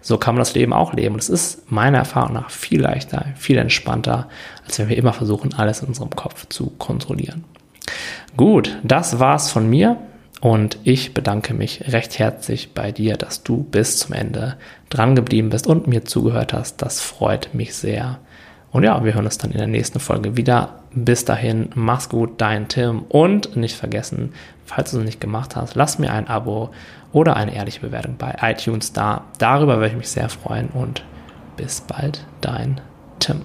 so 0.00 0.18
kann 0.18 0.34
man 0.34 0.40
das 0.40 0.54
Leben 0.54 0.72
auch 0.72 0.92
leben. 0.92 1.14
Und 1.14 1.22
es 1.22 1.28
ist 1.28 1.70
meiner 1.70 1.98
Erfahrung 1.98 2.34
nach 2.34 2.50
viel 2.50 2.80
leichter, 2.80 3.26
viel 3.36 3.58
entspannter, 3.58 4.28
als 4.64 4.78
wenn 4.78 4.88
wir 4.88 4.96
immer 4.96 5.12
versuchen, 5.12 5.54
alles 5.54 5.80
in 5.80 5.88
unserem 5.88 6.10
Kopf 6.10 6.46
zu 6.48 6.70
kontrollieren. 6.78 7.44
Gut, 8.36 8.78
das 8.82 9.18
war's 9.18 9.50
von 9.50 9.68
mir. 9.68 9.98
Und 10.40 10.78
ich 10.84 11.14
bedanke 11.14 11.54
mich 11.54 11.92
recht 11.92 12.18
herzlich 12.18 12.74
bei 12.74 12.92
dir, 12.92 13.16
dass 13.16 13.42
du 13.42 13.62
bis 13.62 13.98
zum 13.98 14.12
Ende 14.12 14.56
dran 14.90 15.16
geblieben 15.16 15.48
bist 15.48 15.66
und 15.66 15.86
mir 15.86 16.04
zugehört 16.04 16.52
hast. 16.52 16.82
Das 16.82 17.00
freut 17.00 17.54
mich 17.54 17.74
sehr. 17.74 18.18
Und 18.72 18.82
ja, 18.82 19.02
wir 19.04 19.14
hören 19.14 19.24
uns 19.24 19.38
dann 19.38 19.52
in 19.52 19.58
der 19.58 19.66
nächsten 19.66 20.00
Folge 20.00 20.36
wieder. 20.36 20.80
Bis 20.92 21.24
dahin, 21.24 21.70
mach's 21.74 22.08
gut, 22.08 22.40
dein 22.40 22.68
Tim. 22.68 23.02
Und 23.08 23.56
nicht 23.56 23.76
vergessen, 23.76 24.32
falls 24.64 24.90
du 24.90 24.98
es 24.98 25.04
nicht 25.04 25.20
gemacht 25.20 25.56
hast, 25.56 25.74
lass 25.74 25.98
mir 25.98 26.12
ein 26.12 26.28
Abo 26.28 26.70
oder 27.12 27.36
eine 27.36 27.54
ehrliche 27.54 27.80
Bewertung 27.80 28.16
bei 28.18 28.34
iTunes 28.42 28.92
da. 28.92 29.24
Darüber 29.38 29.76
würde 29.76 29.88
ich 29.88 29.96
mich 29.96 30.08
sehr 30.08 30.28
freuen 30.28 30.68
und 30.68 31.04
bis 31.56 31.80
bald, 31.80 32.26
dein 32.40 32.80
Tim. 33.18 33.42